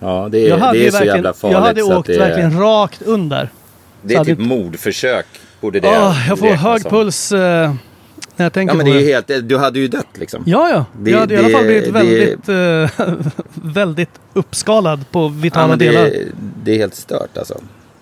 [0.00, 1.54] Ja, det är, det är så jävla farligt.
[1.56, 3.48] jag hade åkt det är, verkligen rakt under.
[4.02, 5.26] Det är typ mordförsök.
[5.60, 6.90] Borde det Ah, jag får hög som.
[6.90, 7.38] puls eh,
[8.36, 9.32] när jag tänker Ja, men på det är det.
[9.34, 9.48] helt...
[9.48, 10.42] Du hade ju dött liksom.
[10.46, 10.84] Ja, ja.
[10.98, 12.48] Det- jag hade i alla det- fall blivit det- väldigt,
[13.08, 13.16] eh,
[13.54, 16.02] väldigt uppskalad på Ja, vitala men delar.
[16.04, 16.24] det,
[16.64, 17.54] det är helt stört alltså.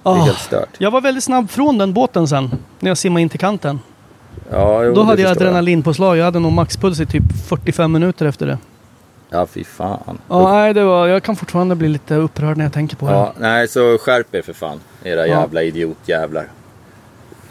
[0.02, 0.24] Det är Ah.
[0.24, 0.68] helt stört.
[0.78, 3.80] Jag var väldigt snabb från den båten sen, när jag simmade in till kanten.
[4.50, 6.16] Ja, jo, Då det hade jag adrenalinpåslag.
[6.16, 8.58] Jag hade nog maxpuls i typ 45 minuter efter det.
[9.30, 10.18] Ja, fy fan.
[10.28, 13.12] Ja, nej, det var, jag kan fortfarande bli lite upprörd när jag tänker på det.
[13.12, 14.80] Ja, nej, så skärp er för fan.
[15.04, 15.40] Era Ja.
[15.40, 16.48] jävla idiotjävlar.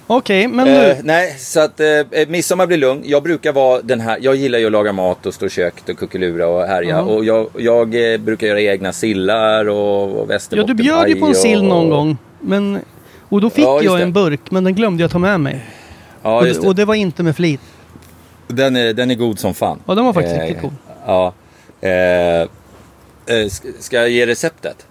[0.08, 0.96] Okej, men Eh, nu.
[1.04, 3.02] nej, så att eh, eh, midsommar blir lugn.
[3.06, 5.90] Jag brukar vara den här, jag gillar ju att laga mat och stå i köket
[5.90, 6.90] och kuckelura och härja.
[6.90, 7.02] Ja.
[7.02, 11.26] Och jag, jag eh, brukar göra egna sillar och, och Ja, du bjöd ju på
[11.26, 12.18] en sill och- någon gång.
[12.40, 12.80] Men,
[13.30, 14.04] och då fick Ja, jag det.
[14.04, 15.66] en burk, men den glömde jag ta med mig.
[16.26, 16.60] Ja, och, det.
[16.60, 17.60] och det var inte med flit.
[18.48, 19.80] Den, är, den är god som fan.
[19.86, 20.74] Ja, den var faktiskt Eh, riktigt god.
[21.06, 21.34] Ja.
[21.82, 22.48] Eh, eh,
[23.80, 24.86] ska- jag ge receptet?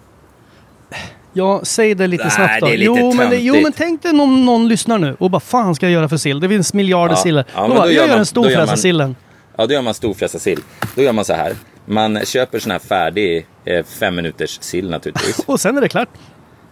[1.33, 2.65] Ja, säg det lite Nej, snabbt då.
[2.67, 3.63] det är lite jo, men det, jo, töntigt.
[3.63, 6.39] men tänk dig om någon lyssnar nu och bara fan ska jag göra för sill?
[6.39, 7.45] Det finns miljarder Ja, sillar.
[7.55, 9.15] ja, då men bara, då jag gör gör man- en då gör man- storfräsarsillen.
[9.57, 10.59] Ja, då gör man storfräsarsill.
[10.95, 11.53] Då gör man så här.
[11.85, 15.39] Man köper sån här färdig eh, fem minuters sill naturligtvis.
[15.45, 16.09] Och sen är det klart.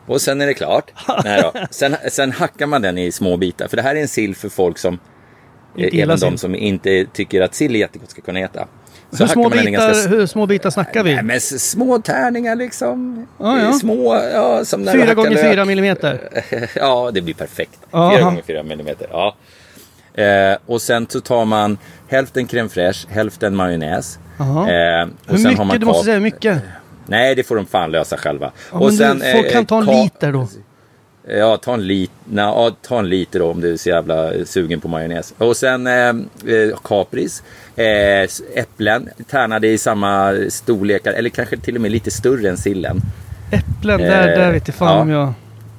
[0.06, 0.92] Och sen är det klart.
[1.24, 1.60] Nej då.
[1.72, 3.68] Sen, sen hackar man den i små bitar.
[3.68, 5.00] För det här är en sill för folk som,
[5.78, 8.68] Inte även de som inte tycker att sill är jättegott ska kunna äta.
[9.12, 11.13] Så Hur små, bitar, ganska hur små bitar snackar vi?
[11.16, 13.28] Nej, men små tärningar liksom.
[13.39, 13.66] Ja, ja.
[13.66, 16.30] Eh, Små, ja, som när Fyra gånger fyra millimeter.
[16.76, 17.80] ja, det blir perfekt.
[17.92, 18.12] Aha.
[18.12, 19.08] Fyra gånger fyra millimeter.
[19.12, 19.36] Ja.
[20.24, 24.20] Eh, och sen så tar man hälften crème fraîche, hälften majonnäs.
[24.39, 25.58] Eh, och Hur mycket?
[25.58, 26.62] har man Du måste säga hur mycket.
[27.06, 28.52] Nej, det får de fan lösa själva.
[28.72, 30.48] Ja, men du, folk kan ta en liter då.
[31.28, 34.80] Ja, ta en, lit, ja, ta en liter då om du är så jävla sugen
[34.82, 35.34] på majonnäs.
[35.38, 37.44] Och sen eh, eh, kapris,
[37.76, 37.86] eh,
[38.22, 43.02] s- äpplen, tärnade i samma storlekar eller kanske till och med lite större än sillen.
[43.52, 45.02] Äpplen, där, Eh, där vet jag fan ja.
[45.02, 45.34] om jag...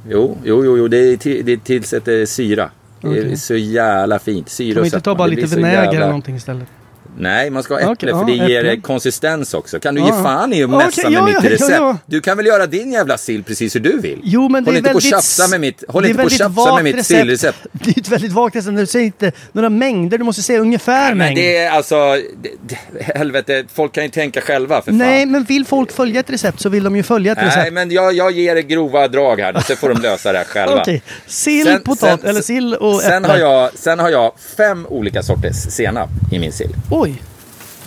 [0.09, 2.71] Jo, jo, jo, jo det, till, det tillsätter syra.
[3.01, 4.49] Det är så jävla fint.
[4.49, 6.69] Syra Kan man och inte ta bara lite vinäger jävla- eller någonting istället?
[7.19, 8.81] Nej, man ska ha äpple Okej, för ja, det ger äpplen.
[8.83, 9.81] konsistens också.
[9.81, 11.83] Kan du Ja, ge fan i att Ja, messa okej, med ja, mitt recept?
[12.07, 14.21] Du kan väl göra din jävla sill precis hur du vill?
[14.25, 15.11] Jo, men håll det är inte på väldigt...
[15.11, 17.07] tjafsa med mitt, håll inte på väldigt tjafsa med mitt recept.
[17.21, 17.59] sillrecept.
[17.73, 18.77] Det är ett väldigt vagt recept.
[18.77, 21.37] Du säger inte några mängder, du måste säga ungefär Men mängd.
[21.37, 21.95] det är alltså,
[22.43, 24.99] det, det, helvete, folk kan ju tänka själva för fan.
[24.99, 27.73] Nej, men vill folk följa ett recept så vill de ju följa ett Nej, recept.
[27.73, 30.75] men jag, jag ger er grova drag här så får de lösa det här själva.
[30.81, 31.03] Okej.
[31.27, 33.31] Sill, Sen- potat, sen- eller sill och sen äpplen.
[33.31, 36.71] har, jag, sen har jag fem olika sorters senap i min sill.
[37.05, 37.23] Oj,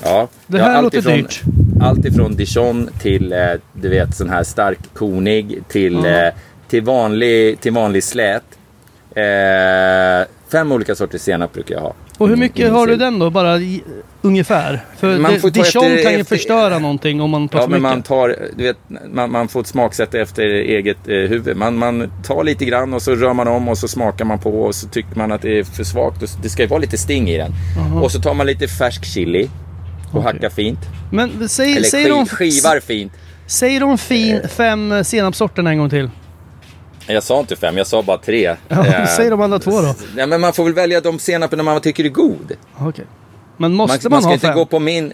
[0.03, 1.41] Ja, Det här allt låter ifrån, dyrt.
[1.81, 3.39] Allt ifrån dijon till, eh,
[3.73, 6.27] du vet, sån här stark konig till, eh,
[6.67, 8.43] till, vanlig, till vanlig slät.
[9.15, 11.93] Eh, fem olika sorters senap brukar jag ha.
[12.17, 13.29] Och hur mycket har du den då?
[13.29, 13.83] Bara i,
[14.21, 14.85] ungefär?
[14.97, 17.59] För Man det, får ta Dijon efter- kan ju efter- förstöra någonting om man tar
[17.59, 17.93] Ja, för men mycket.
[17.95, 18.77] man tar, du vet,
[19.13, 21.57] man, man får ett smaksätta efter eget eh, huvud.
[21.57, 24.61] Man, man tar lite grann och så rör man om och så smakar man på
[24.61, 26.23] och så tycker man att det är för svagt.
[26.23, 27.51] Och Det ska ju vara lite sting i den.
[28.01, 29.49] Och så tar man lite färsk chili
[30.13, 30.79] och hackar fint.
[31.11, 33.11] Men säg, Eller säg, skiv, de, skivar fint.
[33.47, 36.09] säg de fin, fem senapssorterna en gång till.
[37.07, 38.55] Jag sa inte fem, jag sa bara tre.
[38.67, 39.95] Ja, Eh, säg de andra två då.
[40.15, 42.51] Nej, men man får väl välja de senapen man tycker är god.
[42.79, 43.05] Okej.
[43.57, 44.55] Men måste man, man, ska ha inte fem?
[44.55, 45.13] gå på min...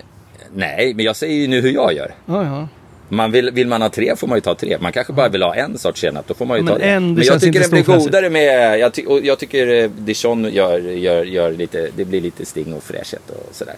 [0.55, 2.11] Nej, men jag säger ju nu hur jag gör.
[2.25, 2.67] Ja, ja.
[3.09, 4.77] Man vill, vill man ha tre får man ju ta tre.
[4.81, 6.81] Man kanske bara vill ha en sorts senap, då får man ju Ja, ta men
[6.87, 6.93] det.
[6.93, 8.79] en, det men jag tycker inte den blir godare med...
[8.79, 11.89] Jag, ty, och jag tycker eh, dijon gör, gör, gör lite...
[11.95, 13.75] Det blir lite sting och fräschhet och sådär.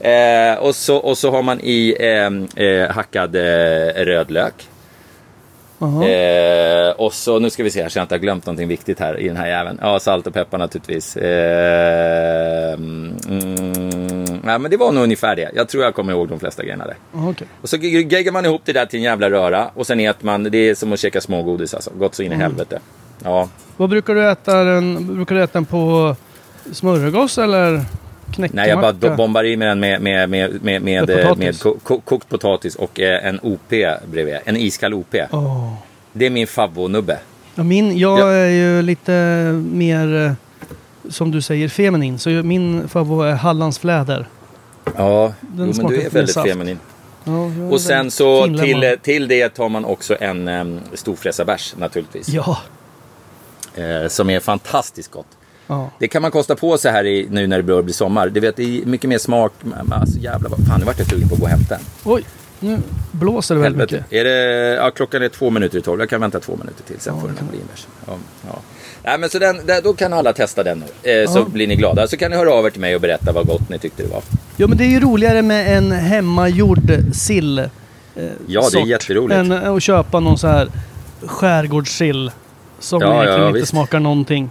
[0.00, 3.40] Eh, och, så, och så har man i eh, eh, hackad eh,
[4.04, 4.54] rödlök.
[5.80, 9.00] Eh, och så, nu ska vi se här så jag inte har glömt någonting viktigt
[9.00, 9.78] här i den här jäveln.
[9.82, 11.16] Ja, salt och peppar naturligtvis.
[11.16, 13.14] Eh, mm,
[14.44, 15.50] nej, men det var nog ungefär det.
[15.54, 16.96] Jag tror jag kommer ihåg de flesta grejerna där.
[17.14, 17.46] Okej.
[17.62, 19.70] Och så ge- geggar man ihop det där till en jävla röra.
[19.74, 21.90] Och sen äter man, det är som att käka smågodis alltså.
[21.98, 22.40] Gott så in i Mm.
[22.44, 22.78] helvete.
[23.24, 25.14] Ja, Vad brukar du äta den?
[25.16, 26.16] Brukar du äta den på
[26.72, 27.80] smörgås eller?
[28.36, 31.38] Nej jag bara bombar i med den med, med, med, med, med, Med med, potatis.
[31.38, 33.70] med ko- ko- kokt potatis och eh, en OP
[34.10, 34.36] bredvid.
[34.44, 35.14] En iskall OP.
[35.30, 35.74] Åh.
[36.12, 37.16] Det är min favvo-nubbe.
[37.54, 38.28] Ja, min, jag Ja.
[38.32, 39.12] är ju lite
[39.72, 40.32] mer, eh,
[41.10, 42.18] som du säger, feminin.
[42.18, 44.28] Så min favorit är Hallandsfläder.
[44.96, 46.48] Ja, jo, men du är väldigt saft.
[46.48, 46.78] feminin.
[47.24, 52.28] Ja, Och sen så till, till det tar man också en um, storfräsarbärs naturligtvis.
[52.28, 52.58] Ja.
[53.74, 55.26] Eh, som är fantastiskt gott.
[55.66, 55.90] Ja.
[55.98, 58.28] Det kan man kosta på sig här i, nu när det börjar bli sommar.
[58.28, 59.52] Du vet, det är mycket mer smak.
[59.90, 61.80] Alltså jävlar, fan, nu vart jag sugen på att gå och hämta en.
[62.04, 62.24] Oj,
[62.60, 62.78] nu
[63.12, 64.12] blåser det väldigt mycket.
[64.12, 66.00] Är det, ja, klockan är två minuter i tolv.
[66.00, 67.86] Jag kan vänta två minuter till, sen Ja, får den bli en bärs.
[68.06, 68.12] Ja,
[68.46, 68.58] ja.
[69.04, 71.10] Nej, men så den, då kan alla testa den nu.
[71.22, 72.08] Eh, Så blir ni glada.
[72.08, 74.08] Så kan ni höra av er till mig och berätta vad gott ni tyckte det
[74.08, 74.22] var.
[74.56, 76.80] Ja, men det är ju roligare med en hemmagjord
[77.12, 77.58] sill.
[77.58, 77.66] Eh,
[78.46, 79.38] Ja, det är jätteroligt.
[79.38, 80.68] Än att köpa någon så här
[81.26, 82.30] skärgårdssill.
[82.80, 83.70] Som Ja, egentligen ja, inte visst.
[83.70, 84.50] smakar någonting.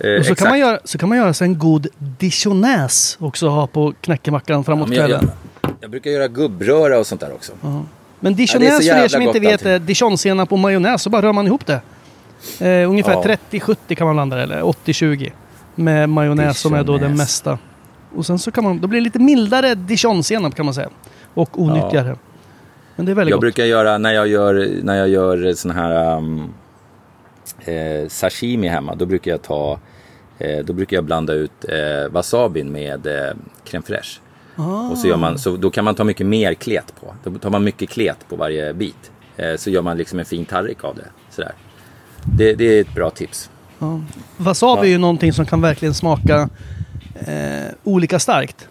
[0.00, 3.48] Eh, Och så kan, man göra, så kan man göra sig en god dijonäs också
[3.48, 5.30] ha på knäckemackan Ja, framåt men jag, kvällen.
[5.62, 7.52] jag, jag brukar göra gubbröra och sånt där också.
[7.60, 7.86] Men
[8.20, 11.10] Ja, det är så dijonäs för er som inte vet är dijonsenap och majonnäs så
[11.10, 11.80] bara rör man ihop det.
[12.60, 13.36] Eh, ungefär Ja.
[13.50, 15.30] 30-70 kan man blanda det, eller 80-20.
[15.74, 17.18] Med majonnäs som är då den Dijonäs.
[17.18, 17.58] mesta.
[18.16, 20.88] Och sen så kan man, då blir det lite mildare dijonsenap kan man säga.
[21.34, 22.16] Och onyttigare.
[22.96, 23.40] Men det är väldigt Jag gott.
[23.40, 26.54] brukar göra, när jag gör, när jag gör sån här um,
[27.68, 29.78] eh, sashimi hemma, då brukar jag ta,
[30.38, 34.20] eh, då brukar jag blanda ut eh, wasabin med eh, crème fraîche.
[34.90, 37.14] Och så gör man, så då kan man ta mycket mer klet på.
[37.24, 39.10] Då tar man mycket klet på varje bit.
[39.36, 41.06] Eh, så gör man liksom en fin tallrik av det.
[41.30, 41.52] Sådär.
[42.36, 43.50] Det, det är ett bra tips.
[43.78, 44.00] Ja.
[44.36, 44.84] Wasabi Ja.
[44.84, 46.48] är ju någonting som kan verkligen smaka
[47.14, 48.68] eh, olika starkt.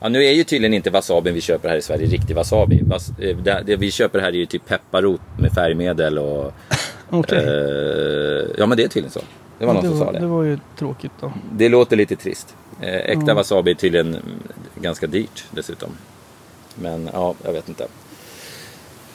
[0.00, 2.82] Ja, nu är ju tydligen inte wasabin vi köper här i Sverige riktig wasabi.
[2.82, 6.52] Was, eh, det, det vi köper här är ju typ pepparrot med färgmedel och...
[7.10, 7.38] Okej.
[7.38, 9.20] Eh, ja men det är tydligen så.
[9.58, 10.18] Det var någon det, som var, sa det.
[10.18, 11.32] det var ju tråkigt då.
[11.52, 12.54] Det låter lite trist.
[12.80, 14.16] Eh, äkta wasabi är tydligen
[14.80, 15.90] ganska dyrt dessutom.
[16.74, 17.86] Men ja, jag vet inte.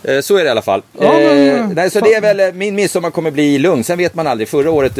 [0.04, 0.82] Eh, Så är det i alla fall.
[1.00, 2.10] Ja, men, nej, så fan.
[2.10, 3.84] det är väl, min midsommar kommer bli lugn.
[3.84, 4.48] Sen vet man aldrig.
[4.48, 5.00] Förra året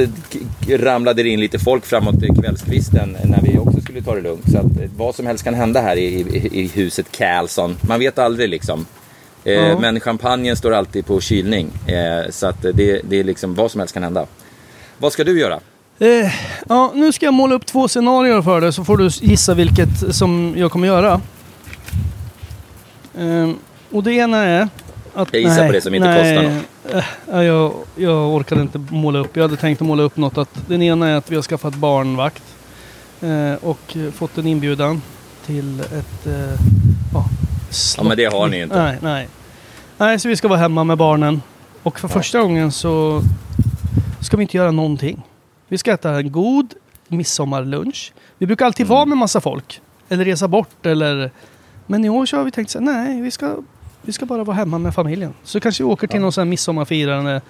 [0.70, 4.52] ramlade det in lite folk framåt kvällskvisten när vi också skulle ta det lugnt.
[4.52, 4.66] Så att
[4.98, 7.78] vad som helst kan hända här i, i, i huset Carlsson.
[7.88, 8.86] Man vet aldrig liksom.
[9.46, 9.80] Eh, Ja.
[9.80, 11.70] Men champagnen står alltid på kylning.
[11.88, 14.26] Eh, så att eh, det, det är liksom vad som helst kan hända.
[14.98, 15.60] Vad ska du göra?
[16.00, 16.32] Eh,
[16.70, 20.16] ja, nu ska jag måla upp två scenarier för dig så får du gissa vilket
[20.16, 21.22] som jag kommer göra.
[23.18, 23.58] Ehm,
[23.92, 24.70] och det ena är
[25.14, 25.30] att...
[25.32, 26.64] Jag gissar på det som inte kostar något.
[26.96, 29.36] Eh, ja, jag, jag orkade inte måla upp.
[29.36, 30.38] Jag hade tänkt att måla upp något.
[30.38, 32.44] Att den ena är att vi har skaffat barnvakt.
[33.22, 35.02] Eh, och eh, fått en inbjudan
[35.46, 36.28] till ett...
[36.28, 36.60] Eh,
[37.98, 38.84] ja, Ja, men det har ni inte.
[38.84, 39.28] Nej, nej.
[39.98, 41.42] Nej, så vi ska vara hemma med barnen.
[41.84, 43.22] Och för första gången så
[44.22, 45.22] ska vi inte göra någonting.
[45.68, 46.74] Vi ska äta en god
[47.08, 48.14] midsommarlunch.
[48.38, 48.96] Vi brukar alltid Mm.
[48.96, 49.82] vara med massa folk.
[50.10, 51.32] Eller resa bort eller...
[51.88, 53.56] Men i år så har vi tänkt så här, nej, vi ska,
[54.02, 55.34] vi ska bara vara hemma med familjen.
[55.44, 57.42] Så kanske vi åker till någon sån här midsommarfirande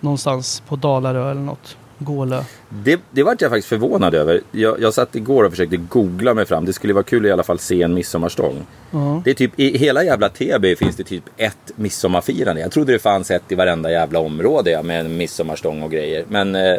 [0.00, 1.76] någonstans på Dalarö eller något.
[2.00, 2.42] Gålö.
[2.68, 4.40] Det, det vart jag faktiskt förvånad över.
[4.50, 6.64] Jag, jag satt igår och försökte googla mig fram.
[6.64, 8.66] Det skulle vara kul att i alla fall se en midsommarstång.
[8.90, 9.22] Ja.
[9.24, 12.60] Det är typ, I hela jävla Täby finns det typ ett midsommarfirande.
[12.60, 16.24] Jag trodde det fanns ett i varenda jävla område med en midsommarstång och grejer.
[16.28, 16.76] Men eh,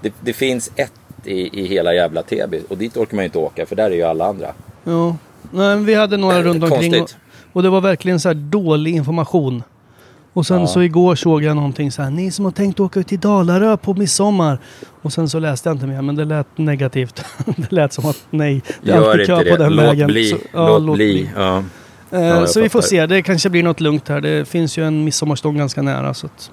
[0.00, 0.92] det, det finns ett
[1.24, 2.62] i, i hela jävla Täby.
[2.68, 4.52] Och dit orkar man ju inte åka för där är ju alla andra.
[4.84, 5.16] Ja.
[5.50, 7.02] Nej, men vi hade några Eh, runt omkring.
[7.02, 7.10] Och,
[7.52, 9.62] och det var verkligen så här dålig information.
[10.34, 10.66] Och sen Ja.
[10.66, 12.10] så igår såg jag någonting så här.
[12.10, 14.58] Ni som har tänkt åka ut till Dalarö på midsommar.
[15.02, 17.24] Och sen så läste jag inte mer men det lät negativt.
[17.56, 18.62] det lät som att nej.
[18.82, 20.06] Det är alltid kö inte på den Låt vägen.
[20.06, 20.30] bli.
[20.30, 21.30] Så, ja, låt, bli.
[21.36, 21.62] Ja.
[22.10, 23.06] Eh, jag så vi får se.
[23.06, 24.20] Det kanske blir något lugnt här.
[24.20, 26.14] Det finns ju en midsommarstång ganska nära.
[26.14, 26.50] Så att,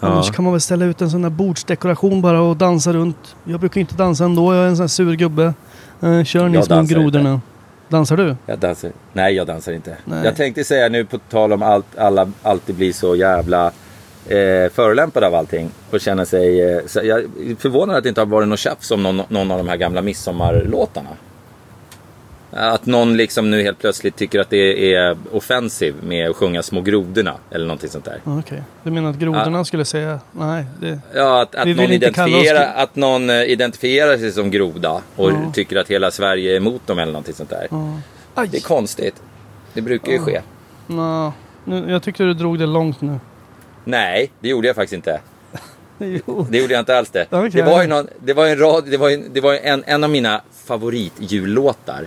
[0.00, 0.08] Ja.
[0.08, 3.36] Annars kan man väl ställa ut en sån där bordsdekoration bara och dansa runt.
[3.44, 4.54] Jag brukar inte dansa ändå.
[4.54, 5.54] Jag är en sån här sur gubbe.
[6.00, 7.40] Eh, kör ni små grodorna.
[7.88, 8.36] Dansar du?
[8.46, 8.90] Jag dansar.
[9.12, 9.96] Nej, jag dansar inte.
[10.04, 10.24] Nej.
[10.24, 13.66] Jag tänkte säga nu på tal om allt, alla alltid blir så jävla
[14.28, 15.70] eh, förolämpade av allting.
[15.90, 16.60] Och känner sig...
[16.60, 19.58] Eh, jag är förvånad att det inte har varit något tjafs om någon, någon av
[19.58, 21.10] de här gamla midsommarlåtarna.
[22.56, 26.80] Att någon liksom nu helt plötsligt tycker att det är offensiv med att sjunga Små
[26.80, 28.20] grodorna eller någonting sånt där.
[28.24, 28.62] Ja, Okej.
[28.82, 30.64] Du menar att grodorna skulle säga nej?
[30.80, 30.98] Det...
[31.14, 35.30] Ja, att, att, Vi vill någon gro- att någon eh, identifierar sig som groda och
[35.32, 35.52] Ja.
[35.54, 37.66] tycker att hela Sverige är emot dem eller någonting sånt där.
[37.70, 38.46] Ja.
[38.50, 39.14] Det är konstigt.
[39.72, 40.40] Det brukar ju ske.
[40.86, 41.32] Nå,
[41.64, 43.18] nu, jag tyckte du drog det långt nu.
[43.84, 45.20] Nej, det gjorde jag faktiskt inte.
[45.98, 46.46] Jo.
[46.50, 47.26] Det gjorde jag inte alls det.
[47.30, 47.50] Okej.
[47.50, 49.84] Det var ju någon, det var ju en rad, det var ju, det var en,
[49.86, 52.06] en av mina favoritjullåtar.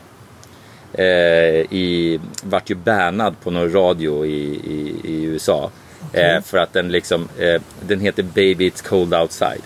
[0.93, 5.71] Eh, i, vart ju bannad på någon radio i, i, i USA.
[6.13, 9.61] Eh, för att den liksom, eh, den heter Baby It's Cold Outside.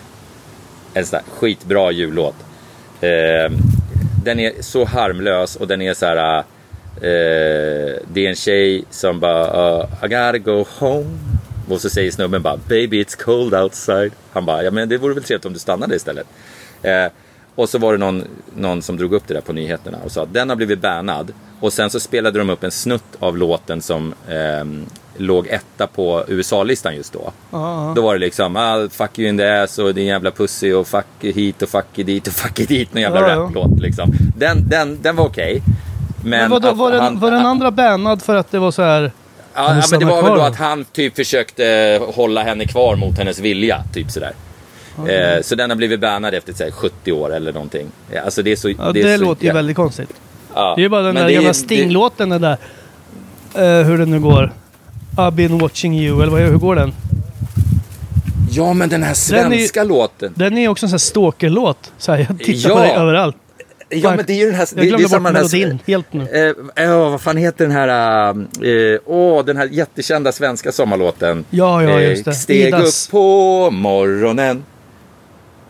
[0.94, 2.34] En sån där skitbra jullåt.
[4.24, 6.44] Den är så harmlös och den är så här.
[8.12, 11.18] Det är en tjej som bara uh, I gotta go home.
[11.68, 14.12] Och så säger snubben bara Baby it's cold outside.
[14.32, 16.26] Han bara ja men det vore väl trevligt om du stannade istället.
[16.82, 17.06] Eh,
[17.54, 18.24] och så var det någon,
[18.56, 21.32] någon som drog upp det där på nyheterna och sa att den har blivit bannad.
[21.60, 24.86] Och sen så spelade de upp en snutt av låten som ehm,
[25.16, 27.32] låg etta på USA-listan just då.
[27.50, 30.72] Ja, Då var det liksom ah, fuck you in the ass och din jävla pussy
[30.72, 32.94] och fuck hit och fuck you dit och fuck you dit.
[32.94, 33.36] Någon jävla Ja, ja.
[33.36, 34.12] raplåt liksom.
[34.36, 35.62] Den, den, den var okej.
[36.24, 39.12] Men, Men vadå, var, den, var den andra bannad för att det var så här...
[39.54, 40.42] Ja, men det var väl då då?
[40.42, 43.84] att han typ försökte hålla henne kvar mot hennes vilja.
[43.92, 44.32] Typ sådär.
[44.98, 47.86] Eh, så den har blivit bannad efter så här, 70 år eller någonting.
[48.10, 48.70] Eh, Alltså det är så...
[48.70, 50.10] Ja, det, är så, låter ju ja, väldigt konstigt.
[50.54, 50.72] ja.
[50.76, 52.56] Det är ju bara den Men där det det- Sting-låten den där.
[53.54, 54.52] Eh, hur den nu går.
[55.16, 56.92] I've been watching you, eller vad, hur går den?
[58.50, 60.32] Ja, men den här Den är svenska låten.
[60.36, 61.92] Den är också en sån här stalker-låt.
[61.98, 62.76] Så här, jag tittar Ja.
[62.76, 63.36] på dig överallt.
[63.88, 64.68] Ja, men det är ju den här...
[64.76, 66.54] Jag det, det är glömde bort melodin helt nu.
[66.76, 68.28] Eh, ja, vad fan heter den här...
[68.94, 71.44] eh, Åh, den här jättekända svenska sommarlåten.
[71.50, 72.30] Ja, ja, just det.
[72.30, 73.06] Eh, Steg Idas.
[73.06, 74.62] upp på morgonen.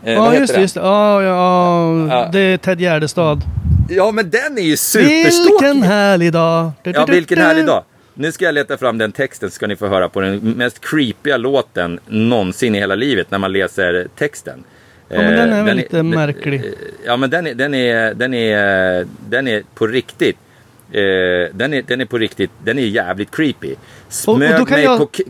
[0.05, 0.81] Eh, Ja, just just det.
[0.81, 2.29] Ja, ja, Ja.
[2.31, 3.41] det är Ted Gärdestad.
[3.89, 5.81] Ja, men den är ju Vilken superstorkig.
[5.81, 6.71] härlig dag.
[6.83, 7.43] Du, du, Ja, vilken du.
[7.43, 7.83] härlig dag.
[8.13, 10.79] Nu ska jag leta fram den texten så ska ni få höra på den mest
[10.89, 14.63] creepiga låten någonsin i hela livet när man läser texten.
[15.09, 16.59] Ja, men den är Eh, väl lite märklig.
[16.65, 16.71] eh,
[17.05, 20.37] Ja, men den är, den är, den är, den är på riktigt.
[20.91, 21.01] Eh,
[21.53, 23.71] den, är, den är på riktigt, den är jävligt creepy.
[23.73, 23.77] Och-
[24.07, 25.23] och Smög, då kan mig, jag- på, k-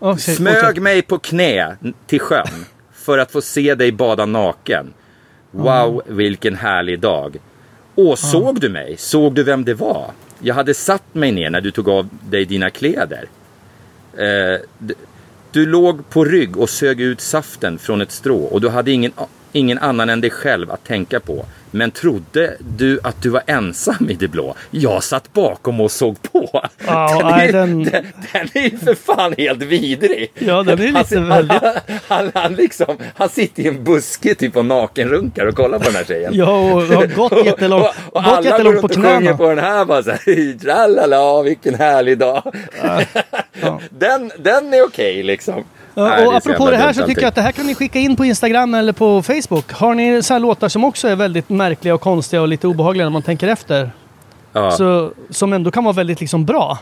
[0.00, 0.82] Ja, säg- smög fortsätt.
[0.82, 2.46] mig på knä till sjön
[3.06, 4.94] för att få se dig bada naken.
[5.50, 7.36] Wow, vilken härlig dag.
[7.94, 8.96] Åh, såg du mig?
[8.96, 10.10] Såg du vem det var?
[10.40, 13.24] Jag hade satt mig ner när du tog av dig dina kläder.
[14.18, 14.60] Eh,
[15.52, 19.12] du låg på rygg och sög ut saften från ett strå och du hade ingen,
[19.52, 21.46] ingen annan än dig själv att tänka på.
[21.76, 24.54] Men trodde du att du var ensam i det blå?
[24.70, 26.64] Jag satt bakom och såg på.
[26.86, 28.04] Ja, den, är, den- den...
[28.32, 30.32] den är ju för fan helt vidrig.
[30.38, 31.74] Ja, den är lite han, väldigt- han,
[32.08, 35.94] han, han, liksom, han sitter i en buske typ och nakenrunkar och kollar på den
[35.94, 36.34] här tjejen.
[36.34, 39.48] Ja, och har gått jättelångt, och, och gått alla går runt på och sjunger på
[39.48, 40.58] den här bara så här.
[40.58, 42.42] Tralala, vilken härlig dag.
[43.90, 45.64] den, den är okej liksom.
[45.96, 47.52] Nej, Ja, det är och så apropå det här så tycker jag att det här
[47.52, 49.72] kan ni skicka in på Instagram eller på Facebook.
[49.72, 53.04] Har ni så här låtar som också är väldigt märkliga och konstiga och lite obehagliga
[53.04, 53.90] när man tänker efter?
[54.52, 54.70] Ja.
[54.70, 56.78] Så, som ändå kan vara väldigt liksom bra.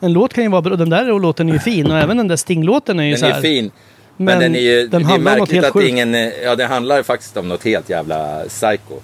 [0.00, 0.76] En låt kan ju vara bra.
[0.76, 3.26] Den där låten är ju fin och även den där Sting-låten är ju Den så
[3.26, 3.40] är här.
[3.40, 3.70] fin.
[4.16, 5.88] Men, Men den är ju, den det är märkligt att sjukt.
[5.88, 6.14] ingen,
[6.44, 8.94] ja det handlar faktiskt om något helt jävla psycho.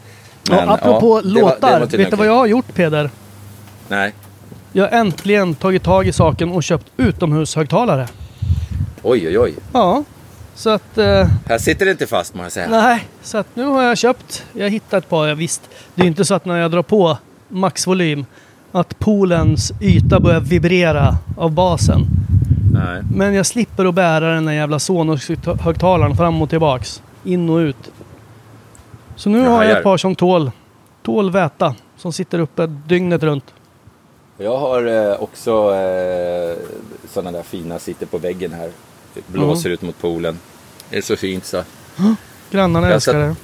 [0.51, 1.71] Och apropå ja, det var- det låtar.
[1.81, 3.11] var tydligen vet du vad jag har gjort Peder?
[3.89, 4.13] Nej.
[4.73, 8.09] Jag har äntligen tagit tag i saken och köpt utomhushögtalare.
[9.03, 9.55] Oj, oj, oj.
[9.73, 10.05] Ja.
[10.55, 10.99] Så att...
[10.99, 12.69] Eh, Här sitter det inte fast må jag säga.
[12.71, 14.45] nej, så att nu har jag köpt.
[14.53, 15.27] Jag hittat ett par.
[15.27, 15.63] Ja, visst,
[15.95, 18.27] det är inte så att när jag drar på maxvolym
[18.73, 22.07] att poolens yta börjar vibrera av basen.
[22.73, 23.03] Nej.
[23.15, 27.03] Men jag slipper att bära den där jävla Sonos-högtalaren fram och tillbaks.
[27.25, 27.93] In och ut.
[29.17, 30.51] Så nu Jag har jag ett par som tål,
[31.03, 31.75] tål väta.
[31.97, 33.45] Som sitter uppe dygnet runt.
[34.39, 36.57] Jag har eh, också eh,
[37.13, 38.71] sådana där fina, sitter på väggen här.
[39.27, 40.39] Blåser ut mot poolen.
[40.91, 41.63] Det är så fint så.
[42.51, 43.35] Grannarna Jag älskar satt- det.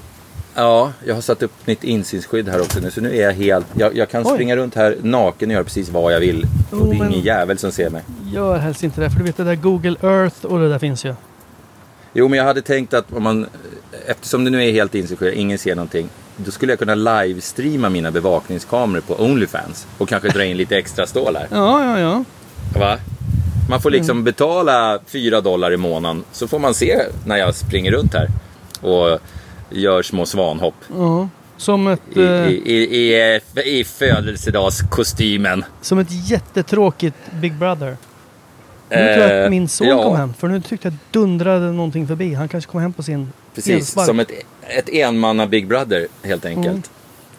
[0.54, 2.90] Ja, jag har satt upp mitt insynsskydd här också nu.
[2.90, 4.32] Så nu är jag helt, jag, jag kan Oj.
[4.34, 6.42] springa runt här naken och göra precis vad jag vill.
[6.42, 8.02] Och Jo, det är ingen jävel som ser mig.
[8.32, 9.10] Gör helst inte det.
[9.10, 11.14] För du vet det där Google Earth och det där finns ju.
[12.12, 13.46] Jo, men jag hade tänkt att om man,
[14.06, 16.08] eftersom det nu är helt insynsskydd, ingen ser någonting.
[16.36, 19.86] Då skulle jag kunna livestreama mina bevakningskameror på Onlyfans.
[19.98, 21.46] Och kanske dra in lite extra stålar.
[21.50, 22.24] Ja, ja, ja.
[22.80, 22.98] Va?
[23.68, 26.24] Man får liksom betala 4 dollar i månaden.
[26.32, 28.28] Så får man se när jag springer runt här.
[28.80, 29.18] Och
[29.70, 30.74] gör små svanhopp.
[30.96, 31.28] ja.
[31.56, 35.64] Som ett, I, eh, i, i, i, i födelsedagskostymen.
[35.80, 37.96] som ett jättetråkigt Big Brother.
[38.90, 40.34] Nu tror jag att min son Eh, ja, kom hem.
[40.38, 42.34] För nu tyckte jag dundrade någonting förbi.
[42.34, 44.06] Han kanske kom hem på sin Precis, elspark.
[44.06, 44.30] som ett,
[44.68, 46.66] ett enmanna Big Brother helt enkelt.
[46.66, 46.82] Mm.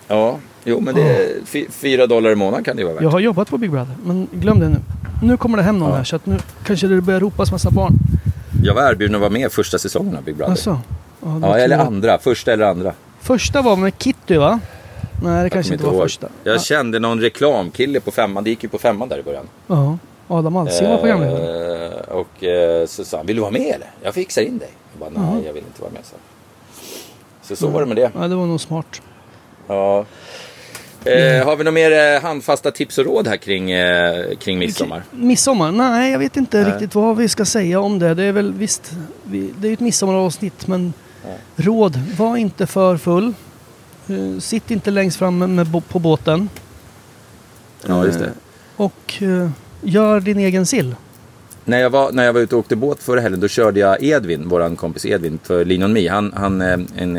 [0.07, 1.27] Ja, jo men det
[1.69, 3.03] fyra dollar i månaden kan det vara värt.
[3.03, 4.77] Jag har jobbat på Big Brother, men glöm det nu.
[5.21, 5.95] Nu kommer det hem någon Ja.
[5.95, 7.93] här så att nu kanske det börjar ropas massa barn.
[8.63, 10.51] Jag var erbjuden att vara med första säsongen av Big Brother.
[10.51, 10.79] Alltså,
[11.23, 11.85] ja, ja, eller tur.
[11.85, 12.17] andra.
[12.19, 12.93] Första eller andra.
[13.21, 14.59] Första var med Kitty va?
[15.23, 16.01] Nej, det kanske inte var ihåg.
[16.01, 16.27] första.
[16.43, 16.59] Jag Ja.
[16.59, 18.43] kände någon reklamkille på femman.
[18.43, 19.45] Det gick ju på femman där i början.
[19.67, 19.97] Ja,
[20.27, 21.85] Adam Alsing var programledare.
[21.87, 23.87] Eh, och eh, så sa han, vill du vara med eller?
[24.03, 24.69] Jag fixar in dig.
[24.99, 26.01] Jag bara, nej jag vill inte vara med.
[26.05, 26.15] Så,
[27.41, 28.11] så, så var det med det.
[28.19, 29.01] Ja, det var nog smart.
[29.67, 30.05] Ja.
[31.05, 35.03] Eh, har vi några mer eh, handfasta tips och råd här kring, eh, kring midsommar?
[35.11, 35.71] Midsommar?
[35.71, 38.13] Nej, jag vet inte riktigt vad vi ska säga om det.
[38.13, 38.91] Det är väl visst,
[39.23, 40.93] vi, det är ett midsommaravsnitt men
[41.55, 43.33] råd, var inte för full.
[44.39, 46.49] Sitt inte längst fram med, på båten.
[47.87, 48.29] Ja, just det.
[48.75, 49.23] Och
[49.81, 50.95] gör din egen sill.
[51.65, 54.03] När jag, var, när jag var ute och åkte båt förra helgen, då körde jag
[54.03, 56.07] Edvin, våran kompis Edvin, för Lean on Me.
[56.09, 57.17] Han, han är en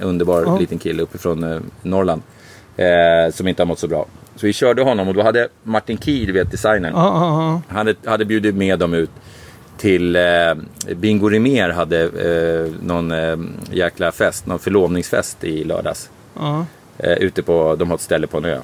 [0.00, 0.58] underbar Ja.
[0.58, 2.22] liten kille uppifrån Norrland.
[2.76, 4.06] Eh, som inte har mått så bra.
[4.36, 7.62] Så vi körde honom och då hade Martin du vet designern, ja, ja.
[7.68, 9.10] han hade, hade bjudit med dem ut
[9.76, 10.54] till eh,
[10.96, 13.36] Bingo Rimér hade eh, någon eh,
[13.70, 16.10] jäkla fest, någon förlovningsfest i lördags.
[16.34, 16.66] ja.
[16.98, 18.60] Eh, ute på, de har ett ställe på en ö.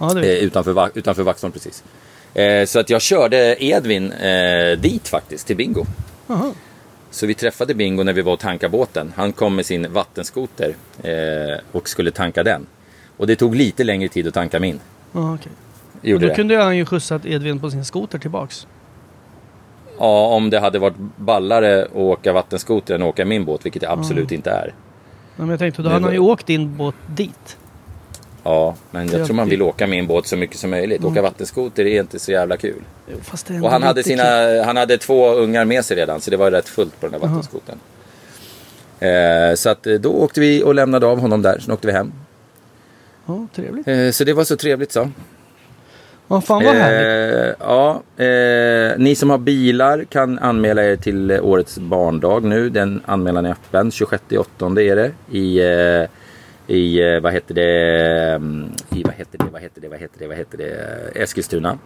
[0.00, 1.84] Eh, utanför, utanför Vaxholm precis.
[2.34, 5.86] Eh, så att jag körde Edvin eh, dit faktiskt, till Bingo.
[7.10, 9.12] Så vi träffade Bingo när vi var och tankade båten.
[9.16, 10.74] Han kom med sin vattenskoter
[11.72, 12.66] och skulle tanka den.
[13.16, 14.80] Och det tog lite längre tid att tanka min.
[15.12, 15.52] Ja, okej.
[16.00, 16.34] Och Gjorde då det.
[16.34, 18.66] kunde han ju skjutsat Edvin på sin skoter tillbaks.
[19.98, 23.82] Ja, om det hade varit ballare att åka vattenskoter än att åka min båt, vilket
[23.82, 24.74] det absolut inte är.
[25.36, 27.56] Men jag tänkte, då hade han ju åkt din båt dit.
[28.42, 31.04] Ja, men jag tror man vill åka min båt så mycket som möjligt.
[31.04, 32.82] Åka vattenskoter är inte så jävla kul.
[33.12, 34.64] Jo, Fast det är ändå Och han hade, lite sina, kul.
[34.64, 37.28] han hade två ungar med sig redan, så det var rätt fullt på den där
[37.28, 37.78] vattenskotern.
[39.00, 41.92] Eh, så att eh, då åkte vi och lämnade av honom där, sen åkte vi
[41.92, 42.12] hem.
[43.26, 43.88] Ja, trevligt.
[43.88, 45.10] Eh, så det var så trevligt så.
[46.28, 47.60] Ja, fan vad härligt.
[47.60, 52.70] Eh, ja, eh, ni som har bilar kan anmäla er till årets barndag nu.
[52.70, 53.90] Den anmälan är öppen.
[53.90, 55.12] 26.8 är det.
[55.38, 55.60] I,
[56.66, 60.26] i vad heter det, mm, i vad heter det, vad heter det, vad heter det,
[60.26, 61.78] vad heter det, Eskilstuna.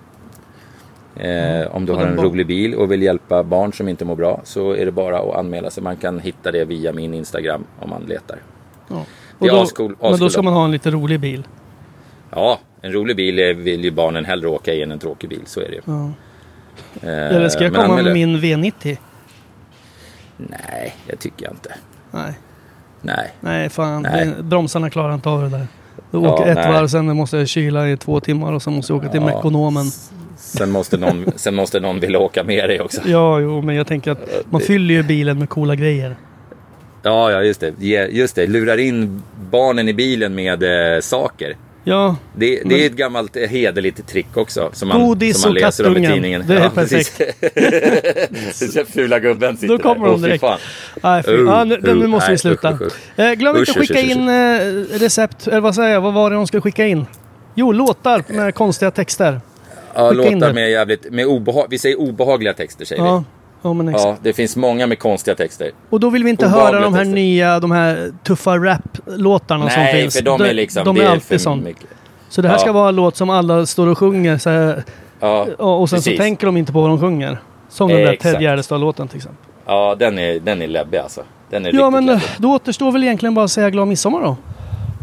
[1.16, 4.40] Eh, om du har en rolig bil och vill hjälpa barn som inte mår bra
[4.44, 5.82] så är det bara att anmäla sig.
[5.82, 8.38] Man kan hitta det via min Instagram om man letar.
[9.40, 9.46] Ja.
[9.46, 11.46] det är Och då, ascool- men då ska man ha en lite rolig bil.
[12.30, 15.60] Ja, en rolig bil vill ju barnen hellre åka i än en tråkig bil, så
[15.60, 15.80] är det ju.
[15.84, 16.10] Ja.
[17.02, 18.96] Eh, Eller ska jag komma med min V90?
[20.36, 21.74] Nej, det tycker jag inte.
[22.10, 22.32] Nej.
[23.02, 23.32] Nej.
[23.40, 24.02] Nej, fan.
[24.02, 24.32] Nej.
[24.42, 25.66] Bromsarna klarar inte av det där.
[26.10, 26.72] Du Ja, åker ett nej.
[26.72, 29.26] varv, sen måste jag kyla i två timmar och sen måste jag åka till Ja.
[29.26, 29.84] Mekonomen.
[30.36, 33.00] Sen måste någon, sen måste någon vilja åka med dig också.
[33.08, 34.20] Ja, jo, men jag tänker att
[34.50, 36.16] man fyller ju bilen med coola grejer.
[37.02, 37.72] Ja, ja just det.
[38.10, 38.46] Just det.
[38.46, 40.62] Lurar in barnen i bilen med
[40.94, 41.56] eh, saker.
[41.84, 44.70] Ja, Det, det är ett gammalt eh, hederligt trick också.
[44.72, 46.44] Som man, Godis som man och läser om i tidningen.
[46.46, 47.18] Det är precis.
[48.74, 50.12] Den fula gubben sitter Då kommer där.
[50.12, 50.40] de direkt.
[50.40, 50.58] fan.
[51.02, 52.72] nej, Uh, ja, nu, nu uh, måste vi nej, sluta.
[52.72, 55.74] usch, usch, Eh, glöm inte Usch, att skicka usch, usch, in eh, recept, eller vad
[55.74, 57.06] säger jag, vad var det de skulle skicka in?
[57.54, 59.40] Jo, låtar med konstiga texter.
[59.94, 61.12] Ja, Skicka låtar med jävligt...
[61.12, 63.39] Med obehag, vi säger obehagliga texter, säger Ja, vi.
[63.62, 64.04] Ja men exakt.
[64.04, 65.70] Ja, det finns många med konstiga texter.
[65.90, 67.14] Och då vill vi inte Obehagliga höra de här texter.
[67.14, 70.16] nya, de här tuffa rap-låtarna som Nej, finns.
[70.16, 70.84] för de är liksom...
[70.84, 71.64] De det är för alltid sån.
[71.64, 71.86] mycket.
[72.28, 72.58] Så det här Ja.
[72.58, 74.84] ska vara en låt som alla står och sjunger så här,
[75.20, 76.16] Ja, och sen precis.
[76.16, 77.38] så tänker de inte på vad de sjunger.
[77.68, 78.34] Som den där Exakt.
[78.34, 79.44] Ted Gärdestad-låten till exempel.
[79.66, 81.22] Ja, den är, den är läbbig alltså.
[81.50, 82.22] Den är Ja men läbbig.
[82.38, 84.36] då återstår väl egentligen bara att säga glad midsommar då.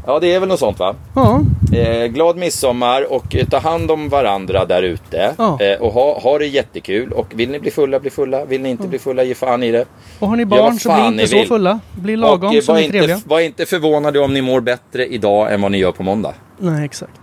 [0.07, 0.95] Ja, det är väl något sånt va?
[1.15, 1.41] Ja,
[1.73, 5.33] Eh, glad midsommar och eh, ta hand om varandra där ute.
[5.37, 5.61] Ja.
[5.61, 7.11] Eh, och ha, ha det jättekul.
[7.13, 8.45] Och vill ni bli fulla, bli fulla.
[8.45, 9.85] Vill ni inte bli fulla, ge fan i det.
[10.19, 11.79] och har ni Ja, barn vad så bli inte så fulla.
[11.95, 13.15] Bli lagom och eh, så var ni är trevliga.
[13.15, 16.33] inte, var inte förvånade om ni mår bättre idag än vad ni gör på måndag.
[16.57, 17.19] Nej exakt.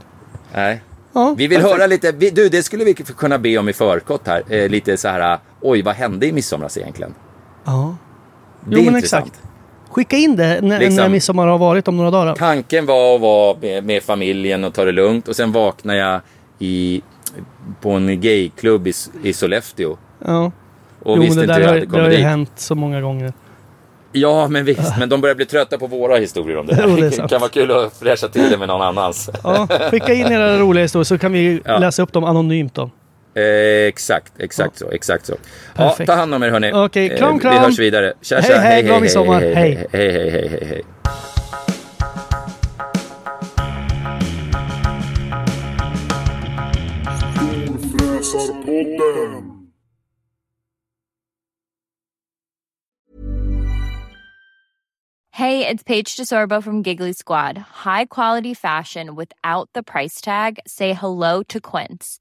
[0.55, 0.83] Nej.
[1.13, 4.27] Ja, Vi vill höra lite, vi, du det skulle vi kunna be om i förskott
[4.27, 4.43] här.
[4.49, 7.15] Eh, lite så här, oj vad hände i midsomras egentligen?
[7.65, 7.97] ja.
[8.67, 9.27] Det Jo är men intressant.
[9.27, 9.43] exakt.
[9.95, 10.97] Skicka in det när, Liksom.
[10.97, 12.35] när midsommar har varit om några dagar.
[12.35, 16.21] Tanken var att vara med, med familjen och ta det lugnt och sen vaknar jag
[16.59, 17.03] i,
[17.81, 18.93] på en gayklubb i,
[19.23, 19.97] i Sollefteå.
[20.25, 20.53] Ja.
[21.03, 22.27] Och jo visste det inte hur jag har, hade det har kommit ju dit.
[22.27, 23.33] hänt så många gånger.
[24.13, 24.99] Ja, men visst.
[24.99, 27.01] Men de börjar bli trötta på våra historier om det det här.
[27.01, 27.31] Det sant.
[27.31, 29.31] kan vara kul att fräscha till det med någon annans.
[29.45, 31.79] Ja, skicka in era roliga historier så kan vi Ja.
[31.79, 32.91] läsa upp dem anonymt då.
[33.37, 35.33] Eh, exakt, exakt så, exakt så.
[35.77, 36.07] Ja, Perfekt.
[36.11, 36.73] ta hand om er hörni.
[36.73, 37.59] Okej, Eh, kram, Vi kram.
[37.65, 38.13] hörs vidare.
[38.23, 38.59] Tja, Hej, tja.
[38.59, 39.41] hej, glad midsommar.
[39.41, 39.87] hej, Hej.
[39.93, 40.83] hej, hej, hej, hej, hej.
[55.33, 57.59] Hey, it's Paige DeSorbo from Giggly Squad.
[57.59, 60.61] High quality fashion without the price tag.
[60.67, 62.21] Say hello to Quince.